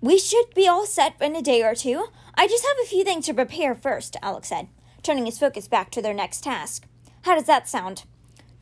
We 0.02 0.18
should 0.18 0.54
be 0.56 0.68
all 0.68 0.86
set 0.86 1.16
in 1.22 1.36
a 1.36 1.42
day 1.42 1.64
or 1.64 1.76
two. 1.76 2.08
I 2.36 2.48
just 2.48 2.66
have 2.66 2.78
a 2.84 2.88
few 2.88 3.04
things 3.04 3.26
to 3.26 3.34
prepare 3.34 3.76
first, 3.76 4.18
Alex 4.22 4.50
said, 4.50 4.68
turning 5.04 5.26
his 5.26 5.38
focus 5.38 5.68
back 5.68 5.92
to 5.92 6.02
their 6.02 6.14
next 6.14 6.44
task. 6.44 6.88
How 7.24 7.36
does 7.36 7.46
that 7.46 7.68
sound? 7.68 8.06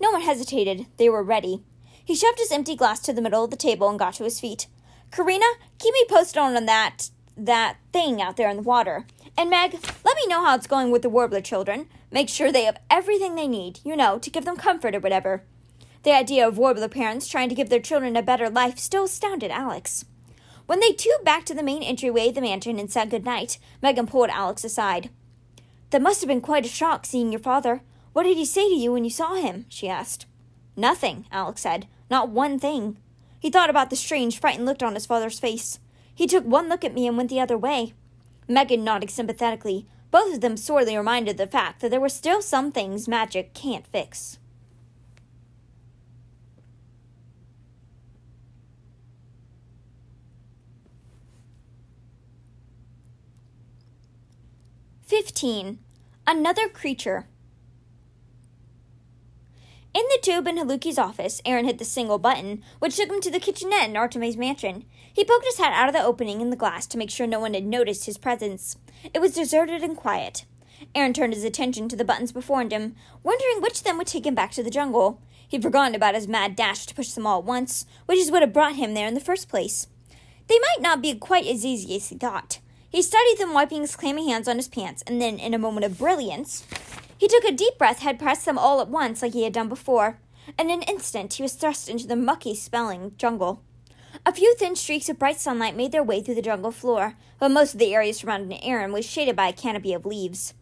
No 0.01 0.12
one 0.12 0.21
hesitated. 0.21 0.88
They 0.97 1.10
were 1.10 1.23
ready. 1.23 1.63
He 2.06 2.16
shoved 2.16 2.39
his 2.39 2.52
empty 2.52 2.76
glass 2.76 3.00
to 3.02 3.13
the 3.13 3.22
middle 3.22 3.44
of 3.44 3.52
the 3.52 3.58
table 3.58 3.89
and 3.89 3.98
got 3.98 4.16
to 4.16 4.24
his 4.24 4.39
feet. 4.39 4.68
Carina, 5.12 5.46
keep 5.80 5.94
me 5.94 6.06
posted 6.10 6.38
on 6.38 6.54
that 6.66 7.10
that 7.36 7.78
thing 7.92 8.22
out 8.22 8.38
there 8.38 8.50
in 8.50 8.58
the 8.58 8.63
water. 8.63 9.06
And 9.38 9.50
Meg, 9.50 9.74
let 10.06 10.16
me 10.16 10.28
know 10.28 10.46
how 10.46 10.56
it's 10.56 10.68
going 10.68 10.92
with 10.92 11.02
the 11.02 11.10
Warbler 11.10 11.42
children. 11.42 11.88
Make 12.12 12.30
sure 12.30 12.52
they 12.52 12.66
have 12.66 12.80
everything 12.92 13.36
they 13.36 13.48
need, 13.48 13.80
you 13.84 13.96
know, 13.96 14.20
to 14.20 14.30
give 14.30 14.46
them 14.46 14.56
comfort 14.56 14.94
or 14.96 15.00
whatever. 15.00 15.44
The 16.04 16.12
idea 16.12 16.48
of 16.48 16.58
Warbler 16.58 16.89
parents 16.89 17.28
trying 17.28 17.50
to 17.50 17.56
give 17.56 17.70
their 17.70 17.80
children 17.80 18.16
a 18.16 18.22
better 18.22 18.50
life 18.50 18.78
still 18.78 19.06
astounded 19.06 19.50
Alex. 19.50 20.06
When 20.66 20.80
they 20.80 20.92
tubed 20.92 21.26
back 21.26 21.46
to 21.46 21.54
the 21.54 21.63
main 21.63 21.82
entryway 21.82 22.30
of 22.30 22.36
the 22.36 22.42
mansion 22.42 22.78
and 22.78 22.92
said 22.92 23.10
good 23.10 23.26
night, 23.26 23.58
Megan 23.82 24.08
pulled 24.08 24.30
Alex 24.30 24.63
aside. 24.63 25.10
That 25.89 26.02
must 26.02 26.22
have 26.22 26.28
been 26.28 26.42
quite 26.42 26.66
a 26.66 26.70
shock 26.70 27.06
seeing 27.06 27.32
your 27.32 27.39
father. 27.39 27.82
What 28.13 28.24
did 28.24 28.38
he 28.38 28.46
say 28.46 28.68
to 28.70 28.76
you 28.76 28.94
when 28.94 29.04
you 29.04 29.10
saw 29.10 29.36
him? 29.36 29.66
she 29.70 29.89
asked. 29.89 30.26
Nothing, 30.76 31.26
Alex 31.32 31.62
said. 31.62 31.88
Not 32.10 32.30
one 32.30 32.60
thing. 32.60 32.98
He 33.39 33.50
thought 33.50 33.70
about 33.70 33.89
the 33.89 33.96
strange, 33.96 34.39
frightened 34.39 34.66
look 34.66 34.82
on 34.82 34.94
his 34.94 35.06
father's 35.06 35.39
face. 35.39 35.80
He 36.13 36.28
took 36.28 36.46
one 36.46 36.70
look 36.70 36.84
at 36.84 36.94
me 36.94 37.08
and 37.08 37.18
went 37.18 37.30
the 37.30 37.39
other 37.39 37.58
way. 37.58 37.94
Megan 38.48 38.84
nodded 38.84 39.10
sympathetically, 39.10 39.88
both 40.12 40.36
of 40.36 40.42
them 40.42 40.58
sorely 40.58 40.96
reminded 40.96 41.38
the 41.38 41.48
fact 41.48 41.82
that 41.82 41.89
there 41.89 42.00
were 42.00 42.10
still 42.10 42.42
some 42.42 42.72
things 42.72 43.08
magic 43.08 43.54
can't 43.54 43.88
fix. 43.88 44.38
Fifteen. 55.02 55.80
Another 56.26 56.70
creature. 56.70 57.28
In 59.93 60.03
the 60.10 60.19
tube 60.23 60.47
in 60.47 60.58
Haluki's 60.58 60.97
office, 60.97 61.39
Aaron 61.45 61.65
hit 61.65 61.77
the 61.77 61.86
single 61.86 62.17
button, 62.17 62.63
which 62.79 62.95
took 62.95 63.12
him 63.12 63.21
to 63.21 63.29
the 63.29 63.39
kitchenette 63.39 63.89
in 63.89 63.95
Artemis 63.95 64.36
Mansion. 64.36 64.86
He 65.13 65.23
poked 65.23 65.45
his 65.45 65.60
head 65.60 65.71
out 65.71 65.88
of 65.88 65.93
the 65.93 66.03
opening 66.03 66.41
in 66.41 66.49
the 66.49 66.56
glass 66.56 66.88
to 66.88 66.97
make 66.97 67.12
sure 67.12 67.27
no 67.27 67.39
one 67.39 67.53
had 67.53 67.67
noticed 67.67 68.08
his 68.08 68.17
presence. 68.17 68.75
It 69.13 69.21
was 69.21 69.36
deserted 69.36 69.84
and 69.84 69.95
quiet. 69.95 70.45
Aaron 70.95 71.13
turned 71.13 71.34
his 71.34 71.43
attention 71.43 71.88
to 71.89 71.95
the 71.95 72.03
buttons 72.03 72.32
before 72.32 72.62
him, 72.62 72.95
wondering 73.21 73.62
which 73.62 73.79
of 73.79 73.84
them 73.84 73.99
would 73.99 74.08
take 74.08 74.25
him 74.25 74.34
back 74.34 74.51
to 74.53 74.63
the 74.63 74.71
jungle. 74.71 75.21
He'd 75.47 75.62
forgotten 75.62 75.93
about 75.93 76.15
his 76.15 76.27
mad 76.27 76.56
dash 76.56 76.88
to 76.88 76.95
push 76.95 77.12
them 77.12 77.27
all 77.27 77.38
at 77.38 77.45
once, 77.45 77.86
which 78.08 78.17
is 78.17 78.32
what 78.32 78.41
had 78.41 78.51
brought 78.51 78.75
him 78.75 78.95
there 78.95 79.08
in 79.08 79.13
the 79.13 79.19
first 79.19 79.47
place. 79.47 79.86
They 80.47 80.58
might 80.58 80.82
not 80.82 81.03
be 81.03 81.13
quite 81.13 81.45
as 81.45 81.63
easy 81.63 81.95
as 81.95 82.10
he 82.10 82.17
thought. 82.17 82.60
He 82.89 83.03
studied 83.03 83.38
them 83.38 83.53
wiping 83.53 83.82
his 83.82 83.95
clammy 83.95 84.29
hands 84.29 84.47
on 84.47 84.58
his 84.58 84.67
pants, 84.67 85.03
and 85.06 85.21
then, 85.21 85.38
in 85.38 85.53
a 85.53 85.60
moment 85.60 85.86
of 85.86 85.99
brilliance, 85.99 86.65
he 87.17 87.28
took 87.28 87.43
a 87.43 87.52
deep 87.52 87.78
breath, 87.78 87.99
had 87.99 88.19
pressed 88.19 88.45
them 88.45 88.58
all 88.58 88.82
at 88.82 88.88
once 88.88 89.21
like 89.21 89.34
he 89.34 89.43
had 89.43 89.54
done 89.54 89.69
before. 89.69 90.19
In 90.60 90.69
an 90.69 90.82
instant, 90.84 91.34
he 91.34 91.43
was 91.43 91.54
thrust 91.54 91.88
into 91.88 92.08
the 92.08 92.15
mucky 92.15 92.56
smelling 92.56 93.13
jungle. 93.17 93.62
A 94.26 94.34
few 94.34 94.56
thin 94.56 94.76
streaks 94.76 95.10
of 95.10 95.19
bright 95.19 95.39
sunlight 95.39 95.76
made 95.76 95.91
their 95.91 96.04
way 96.04 96.21
through 96.21 96.36
the 96.36 96.41
jungle 96.41 96.71
floor, 96.71 97.15
but 97.39 97.49
most 97.49 97.73
of 97.73 97.80
the 97.80 97.93
area 97.93 98.13
surrounding 98.13 98.63
Aaron 98.63 98.91
was 98.91 99.06
shaded 99.06 99.36
by 99.36 99.47
a 99.47 99.54
canopy 99.54 99.93
of 99.93 100.06
leaves. 100.06 100.54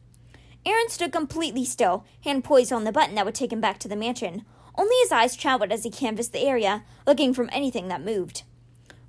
Aaron 0.65 0.89
stood 0.89 1.11
completely 1.11 1.65
still, 1.65 2.05
hand 2.23 2.43
poised 2.43 2.71
on 2.71 2.83
the 2.83 2.91
button 2.91 3.15
that 3.15 3.25
would 3.25 3.35
take 3.35 3.51
him 3.51 3.61
back 3.61 3.79
to 3.79 3.87
the 3.87 3.95
mansion. 3.95 4.45
Only 4.77 4.95
his 5.01 5.11
eyes 5.11 5.35
traveled 5.35 5.71
as 5.71 5.83
he 5.83 5.89
canvassed 5.89 6.33
the 6.33 6.45
area, 6.47 6.83
looking 7.05 7.33
from 7.33 7.49
anything 7.51 7.87
that 7.87 8.05
moved. 8.05 8.43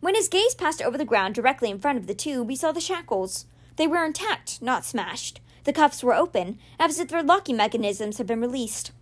When 0.00 0.14
his 0.14 0.28
gaze 0.28 0.55
passed 0.55 0.83
over 0.83 0.98
the 0.98 1.05
ground 1.05 1.35
directly 1.35 1.70
in 1.70 1.78
front 1.78 1.98
of 1.98 2.07
the 2.07 2.14
tube, 2.14 2.48
he 2.50 2.57
saw 2.57 2.72
the 2.72 2.81
shackles. 2.81 3.46
They 3.76 3.87
were 3.87 4.05
intact, 4.05 4.61
not 4.61 4.85
smashed. 4.85 5.40
The 5.64 5.72
cuffs 5.72 6.03
were 6.03 6.14
open, 6.14 6.59
as 6.79 6.98
if 6.98 7.09
their 7.09 7.22
locking 7.22 7.57
mechanisms 7.57 8.18
had 8.18 8.27
been 8.27 8.40
released. 8.40 8.92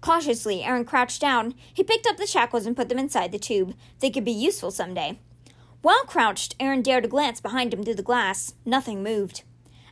Cautiously, 0.00 0.62
Aaron 0.62 0.84
crouched 0.84 1.20
down. 1.20 1.54
He 1.72 1.82
picked 1.82 2.06
up 2.06 2.16
the 2.16 2.26
shackles 2.26 2.66
and 2.66 2.76
put 2.76 2.88
them 2.88 2.98
inside 2.98 3.32
the 3.32 3.38
tube. 3.38 3.74
They 4.00 4.10
could 4.10 4.24
be 4.24 4.30
useful 4.32 4.70
someday. 4.70 5.18
While 5.82 6.04
crouched, 6.04 6.54
Aaron 6.60 6.82
dared 6.82 7.04
to 7.04 7.08
glance 7.08 7.40
behind 7.40 7.74
him 7.74 7.82
through 7.82 7.96
the 7.96 8.02
glass. 8.02 8.54
Nothing 8.64 9.02
moved. 9.02 9.42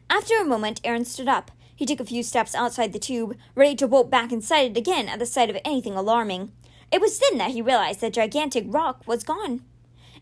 After 0.08 0.36
a 0.36 0.44
moment, 0.44 0.80
Aaron 0.84 1.04
stood 1.04 1.28
up. 1.28 1.50
He 1.74 1.86
took 1.86 1.98
a 1.98 2.04
few 2.04 2.22
steps 2.22 2.54
outside 2.54 2.92
the 2.92 2.98
tube, 2.98 3.36
ready 3.54 3.74
to 3.76 3.88
bolt 3.88 4.10
back 4.10 4.30
inside 4.30 4.70
it 4.70 4.76
again 4.76 5.08
at 5.08 5.18
the 5.18 5.26
sight 5.26 5.50
of 5.50 5.58
anything 5.64 5.94
alarming. 5.94 6.52
It 6.92 7.00
was 7.00 7.18
then 7.18 7.38
that 7.38 7.50
he 7.50 7.62
realized 7.62 8.00
the 8.00 8.10
gigantic 8.10 8.64
rock 8.68 9.02
was 9.06 9.24
gone. 9.24 9.62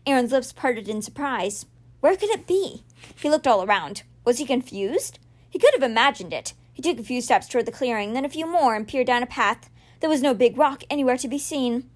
Aaron's 0.07 0.31
lips 0.31 0.51
parted 0.51 0.89
in 0.89 1.01
surprise. 1.01 1.67
Where 1.99 2.15
could 2.15 2.29
it 2.29 2.47
be? 2.47 2.83
He 3.15 3.29
looked 3.29 3.47
all 3.47 3.63
around. 3.63 4.03
Was 4.25 4.39
he 4.39 4.45
confused? 4.45 5.19
He 5.53 5.59
could 5.59 5.75
have 5.75 5.83
imagined 5.83 6.33
it. 6.33 6.55
He 6.73 6.81
took 6.81 6.97
a 6.97 7.03
few 7.03 7.21
steps 7.21 7.47
toward 7.47 7.67
the 7.67 7.71
clearing, 7.71 8.13
then 8.13 8.25
a 8.25 8.29
few 8.29 8.47
more, 8.47 8.73
and 8.73 8.87
peered 8.87 9.05
down 9.05 9.21
a 9.21 9.27
path. 9.27 9.69
There 9.99 10.09
was 10.09 10.23
no 10.23 10.33
big 10.33 10.57
rock 10.57 10.83
anywhere 10.89 11.15
to 11.17 11.27
be 11.27 11.37
seen. 11.37 11.91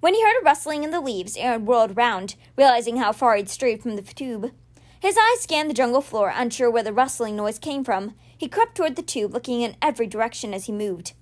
When 0.00 0.14
he 0.14 0.22
heard 0.22 0.40
a 0.40 0.44
rustling 0.44 0.84
in 0.84 0.90
the 0.90 1.02
leaves, 1.02 1.36
Aaron 1.36 1.66
whirled 1.66 1.98
round, 1.98 2.34
realizing 2.56 2.96
how 2.96 3.12
far 3.12 3.36
he'd 3.36 3.50
strayed 3.50 3.82
from 3.82 3.96
the 3.96 4.00
tube. 4.00 4.52
His 5.00 5.18
eyes 5.18 5.42
scanned 5.42 5.68
the 5.68 5.74
jungle 5.74 6.00
floor, 6.00 6.32
unsure 6.34 6.70
where 6.70 6.82
the 6.82 6.94
rustling 6.94 7.36
noise 7.36 7.58
came 7.58 7.84
from. 7.84 8.14
He 8.38 8.48
crept 8.48 8.74
toward 8.74 8.96
the 8.96 9.02
tube, 9.02 9.34
looking 9.34 9.60
in 9.60 9.76
every 9.82 10.06
direction 10.06 10.54
as 10.54 10.64
he 10.64 10.72
moved. 10.72 11.12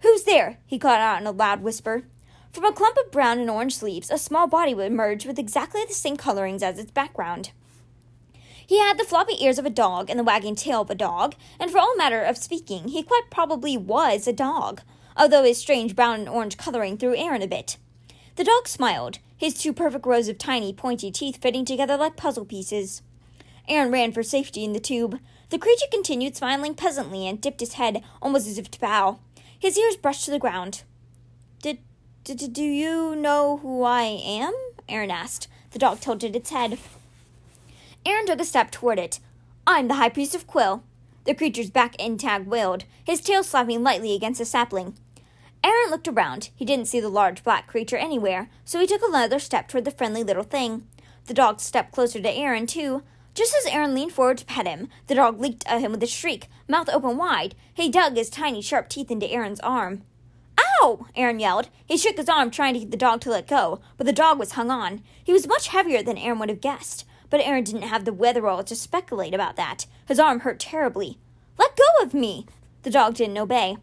Who's 0.00 0.22
there? 0.22 0.60
he 0.64 0.78
called 0.78 1.00
out 1.00 1.20
in 1.20 1.26
a 1.26 1.30
loud 1.30 1.60
whisper. 1.60 2.04
From 2.50 2.64
a 2.64 2.72
clump 2.72 2.96
of 2.96 3.12
brown 3.12 3.38
and 3.38 3.50
orange 3.50 3.82
leaves, 3.82 4.10
a 4.10 4.16
small 4.16 4.46
body 4.46 4.72
would 4.72 4.90
emerge 4.90 5.26
with 5.26 5.38
exactly 5.38 5.84
the 5.86 5.92
same 5.92 6.16
colorings 6.16 6.62
as 6.62 6.78
its 6.78 6.90
background. 6.90 7.50
He 8.66 8.80
had 8.80 8.98
the 8.98 9.04
floppy 9.04 9.42
ears 9.42 9.58
of 9.58 9.66
a 9.66 9.70
dog 9.70 10.10
and 10.10 10.18
the 10.18 10.24
wagging 10.24 10.56
tail 10.56 10.80
of 10.80 10.90
a 10.90 10.94
dog, 10.94 11.36
and 11.60 11.70
for 11.70 11.78
all 11.78 11.96
matter 11.96 12.22
of 12.22 12.36
speaking, 12.36 12.88
he 12.88 13.02
quite 13.02 13.30
probably 13.30 13.76
was 13.76 14.26
a 14.26 14.32
dog, 14.32 14.82
although 15.16 15.44
his 15.44 15.58
strange 15.58 15.94
brown 15.94 16.20
and 16.20 16.28
orange 16.28 16.56
coloring 16.56 16.98
threw 16.98 17.16
Aaron 17.16 17.42
a 17.42 17.46
bit. 17.46 17.76
The 18.34 18.44
dog 18.44 18.66
smiled, 18.66 19.20
his 19.36 19.54
two 19.54 19.72
perfect 19.72 20.04
rows 20.04 20.28
of 20.28 20.38
tiny, 20.38 20.72
pointy 20.72 21.10
teeth 21.10 21.40
fitting 21.40 21.64
together 21.64 21.96
like 21.96 22.16
puzzle 22.16 22.44
pieces. 22.44 23.02
Aaron 23.68 23.92
ran 23.92 24.12
for 24.12 24.22
safety 24.22 24.64
in 24.64 24.72
the 24.72 24.80
tube. 24.80 25.20
The 25.50 25.58
creature 25.58 25.86
continued 25.90 26.36
smiling 26.36 26.74
pleasantly 26.74 27.26
and 27.28 27.40
dipped 27.40 27.60
his 27.60 27.74
head 27.74 28.02
almost 28.20 28.48
as 28.48 28.58
if 28.58 28.70
to 28.72 28.80
bow. 28.80 29.20
His 29.58 29.78
ears 29.78 29.96
brushed 29.96 30.24
to 30.24 30.30
the 30.30 30.38
ground. 30.38 30.82
Did 31.62 31.78
d 32.24 32.34
Do 32.34 32.62
you 32.62 33.14
know 33.14 33.58
who 33.58 33.82
I 33.82 34.02
am? 34.02 34.52
Aaron 34.88 35.10
asked. 35.10 35.48
The 35.70 35.78
dog 35.78 36.00
tilted 36.00 36.34
its 36.34 36.50
head. 36.50 36.78
Aaron 38.06 38.24
took 38.24 38.40
a 38.40 38.44
step 38.44 38.70
toward 38.70 39.00
it. 39.00 39.18
I'm 39.66 39.88
the 39.88 39.94
High 39.94 40.10
Priest 40.10 40.36
of 40.36 40.46
Quill. 40.46 40.84
The 41.24 41.34
creature's 41.34 41.70
back 41.70 41.96
end 41.98 42.20
tag 42.20 42.46
wailed, 42.46 42.84
his 43.04 43.20
tail 43.20 43.42
slapping 43.42 43.82
lightly 43.82 44.14
against 44.14 44.40
a 44.40 44.44
sapling. 44.44 44.96
Aaron 45.64 45.90
looked 45.90 46.06
around. 46.06 46.50
He 46.54 46.64
didn't 46.64 46.86
see 46.86 47.00
the 47.00 47.08
large 47.08 47.42
black 47.42 47.66
creature 47.66 47.96
anywhere, 47.96 48.48
so 48.64 48.78
he 48.78 48.86
took 48.86 49.02
another 49.02 49.40
step 49.40 49.66
toward 49.66 49.84
the 49.84 49.90
friendly 49.90 50.22
little 50.22 50.44
thing. 50.44 50.86
The 51.24 51.34
dog 51.34 51.60
stepped 51.60 51.90
closer 51.90 52.20
to 52.22 52.30
Aaron, 52.30 52.68
too. 52.68 53.02
Just 53.34 53.52
as 53.56 53.66
Aaron 53.66 53.92
leaned 53.92 54.12
forward 54.12 54.38
to 54.38 54.44
pet 54.44 54.68
him, 54.68 54.88
the 55.08 55.16
dog 55.16 55.40
leaped 55.40 55.66
at 55.66 55.80
him 55.80 55.90
with 55.90 56.02
a 56.04 56.06
shriek, 56.06 56.46
mouth 56.68 56.88
open 56.88 57.16
wide. 57.16 57.56
He 57.74 57.88
dug 57.88 58.14
his 58.14 58.30
tiny, 58.30 58.62
sharp 58.62 58.88
teeth 58.88 59.10
into 59.10 59.28
Aaron's 59.28 59.58
arm. 59.60 60.02
Ow! 60.80 61.06
Aaron 61.16 61.40
yelled. 61.40 61.70
He 61.84 61.96
shook 61.96 62.18
his 62.18 62.28
arm, 62.28 62.52
trying 62.52 62.74
to 62.74 62.80
get 62.80 62.92
the 62.92 62.96
dog 62.96 63.20
to 63.22 63.30
let 63.30 63.48
go, 63.48 63.80
but 63.96 64.06
the 64.06 64.12
dog 64.12 64.38
was 64.38 64.52
hung 64.52 64.70
on. 64.70 65.02
He 65.24 65.32
was 65.32 65.48
much 65.48 65.68
heavier 65.68 66.04
than 66.04 66.16
Aaron 66.16 66.38
would 66.38 66.50
have 66.50 66.60
guessed, 66.60 67.04
but 67.30 67.40
Aaron 67.40 67.64
didn't 67.64 67.82
have 67.82 68.04
the 68.04 68.12
wherewithal 68.12 68.64
to 68.64 68.76
speculate 68.76 69.34
about 69.34 69.56
that. 69.56 69.86
His 70.06 70.18
arm 70.18 70.40
hurt 70.40 70.60
terribly. 70.60 71.18
Let 71.58 71.76
go 71.76 72.04
of 72.04 72.14
me! 72.14 72.46
The 72.82 72.90
dog 72.90 73.14
didn't 73.14 73.38
obey. 73.38 73.76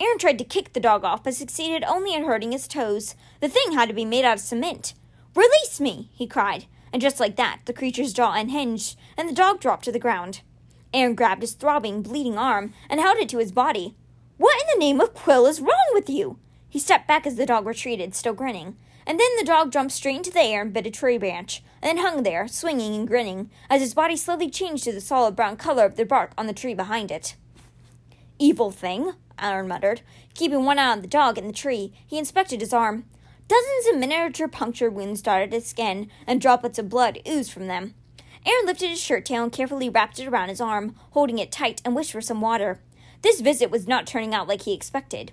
Aaron 0.00 0.18
tried 0.18 0.38
to 0.38 0.44
kick 0.44 0.72
the 0.72 0.80
dog 0.80 1.04
off, 1.04 1.24
but 1.24 1.34
succeeded 1.34 1.84
only 1.84 2.14
in 2.14 2.24
hurting 2.24 2.52
his 2.52 2.66
toes. 2.66 3.14
The 3.40 3.48
thing 3.48 3.72
had 3.72 3.88
to 3.88 3.94
be 3.94 4.04
made 4.04 4.24
out 4.24 4.38
of 4.38 4.40
cement. 4.40 4.94
Release 5.34 5.80
me! 5.80 6.10
he 6.12 6.26
cried. 6.26 6.66
And 6.92 7.00
just 7.00 7.20
like 7.20 7.36
that, 7.36 7.60
the 7.66 7.72
creature's 7.72 8.12
jaw 8.12 8.32
unhinged, 8.32 8.96
and 9.16 9.28
the 9.28 9.34
dog 9.34 9.60
dropped 9.60 9.84
to 9.84 9.92
the 9.92 9.98
ground. 9.98 10.40
Aaron 10.92 11.14
grabbed 11.14 11.42
his 11.42 11.52
throbbing, 11.52 12.02
bleeding 12.02 12.36
arm 12.36 12.72
and 12.88 13.00
held 13.00 13.18
it 13.18 13.28
to 13.28 13.38
his 13.38 13.52
body. 13.52 13.94
What 14.38 14.60
in 14.60 14.66
the 14.72 14.84
name 14.84 15.00
of 15.00 15.14
Quill 15.14 15.46
is 15.46 15.60
wrong 15.60 15.90
with 15.92 16.08
you? 16.08 16.38
He 16.68 16.78
stepped 16.78 17.06
back 17.06 17.26
as 17.26 17.36
the 17.36 17.46
dog 17.46 17.66
retreated, 17.66 18.14
still 18.14 18.32
grinning. 18.32 18.76
And 19.06 19.18
then 19.18 19.28
the 19.38 19.44
dog 19.44 19.72
jumped 19.72 19.92
straight 19.92 20.16
into 20.16 20.30
the 20.30 20.40
air 20.40 20.62
and 20.62 20.72
bit 20.72 20.86
a 20.86 20.90
tree 20.90 21.18
branch, 21.18 21.62
and 21.82 21.88
then 21.88 22.04
hung 22.04 22.22
there, 22.22 22.46
swinging 22.46 22.94
and 22.94 23.08
grinning, 23.08 23.50
as 23.68 23.80
his 23.80 23.94
body 23.94 24.16
slowly 24.16 24.50
changed 24.50 24.84
to 24.84 24.92
the 24.92 25.00
solid 25.00 25.34
brown 25.34 25.56
color 25.56 25.84
of 25.84 25.96
the 25.96 26.04
bark 26.04 26.32
on 26.36 26.46
the 26.46 26.52
tree 26.52 26.74
behind 26.74 27.10
it. 27.10 27.34
Evil 28.38 28.70
thing, 28.70 29.14
Aaron 29.38 29.68
muttered. 29.68 30.02
Keeping 30.34 30.64
one 30.64 30.78
eye 30.78 30.92
on 30.92 31.02
the 31.02 31.08
dog 31.08 31.38
and 31.38 31.48
the 31.48 31.52
tree, 31.52 31.92
he 32.06 32.18
inspected 32.18 32.60
his 32.60 32.72
arm. 32.72 33.04
Dozens 33.48 33.86
of 33.92 33.98
miniature 33.98 34.48
puncture 34.48 34.90
wounds 34.90 35.22
dotted 35.22 35.52
his 35.52 35.66
skin, 35.66 36.08
and 36.26 36.40
droplets 36.40 36.78
of 36.78 36.88
blood 36.88 37.18
oozed 37.26 37.52
from 37.52 37.66
them. 37.66 37.94
Aaron 38.46 38.64
lifted 38.64 38.88
his 38.88 39.00
shirt 39.00 39.24
tail 39.24 39.42
and 39.42 39.52
carefully 39.52 39.90
wrapped 39.90 40.18
it 40.18 40.26
around 40.26 40.48
his 40.48 40.60
arm, 40.60 40.94
holding 41.10 41.38
it 41.38 41.52
tight, 41.52 41.82
and 41.84 41.94
wished 41.94 42.12
for 42.12 42.20
some 42.20 42.40
water. 42.40 42.80
This 43.22 43.40
visit 43.40 43.70
was 43.70 43.86
not 43.86 44.06
turning 44.06 44.34
out 44.34 44.48
like 44.48 44.62
he 44.62 44.72
expected. 44.72 45.32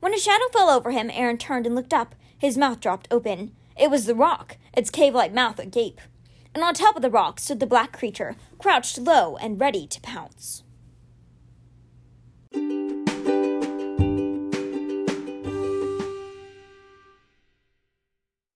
When 0.00 0.14
a 0.14 0.18
shadow 0.18 0.48
fell 0.52 0.70
over 0.70 0.90
him, 0.90 1.10
Aaron 1.12 1.38
turned 1.38 1.66
and 1.66 1.74
looked 1.74 1.92
up. 1.94 2.14
His 2.38 2.56
mouth 2.56 2.80
dropped 2.80 3.08
open. 3.10 3.52
It 3.76 3.90
was 3.90 4.06
the 4.06 4.14
rock, 4.14 4.56
its 4.72 4.90
cave 4.90 5.14
like 5.14 5.32
mouth 5.32 5.58
agape. 5.58 6.00
And 6.54 6.64
on 6.64 6.74
top 6.74 6.96
of 6.96 7.02
the 7.02 7.10
rock 7.10 7.40
stood 7.40 7.60
the 7.60 7.66
black 7.66 7.92
creature, 7.92 8.36
crouched 8.58 8.98
low 8.98 9.36
and 9.36 9.60
ready 9.60 9.86
to 9.88 10.00
pounce. 10.00 10.62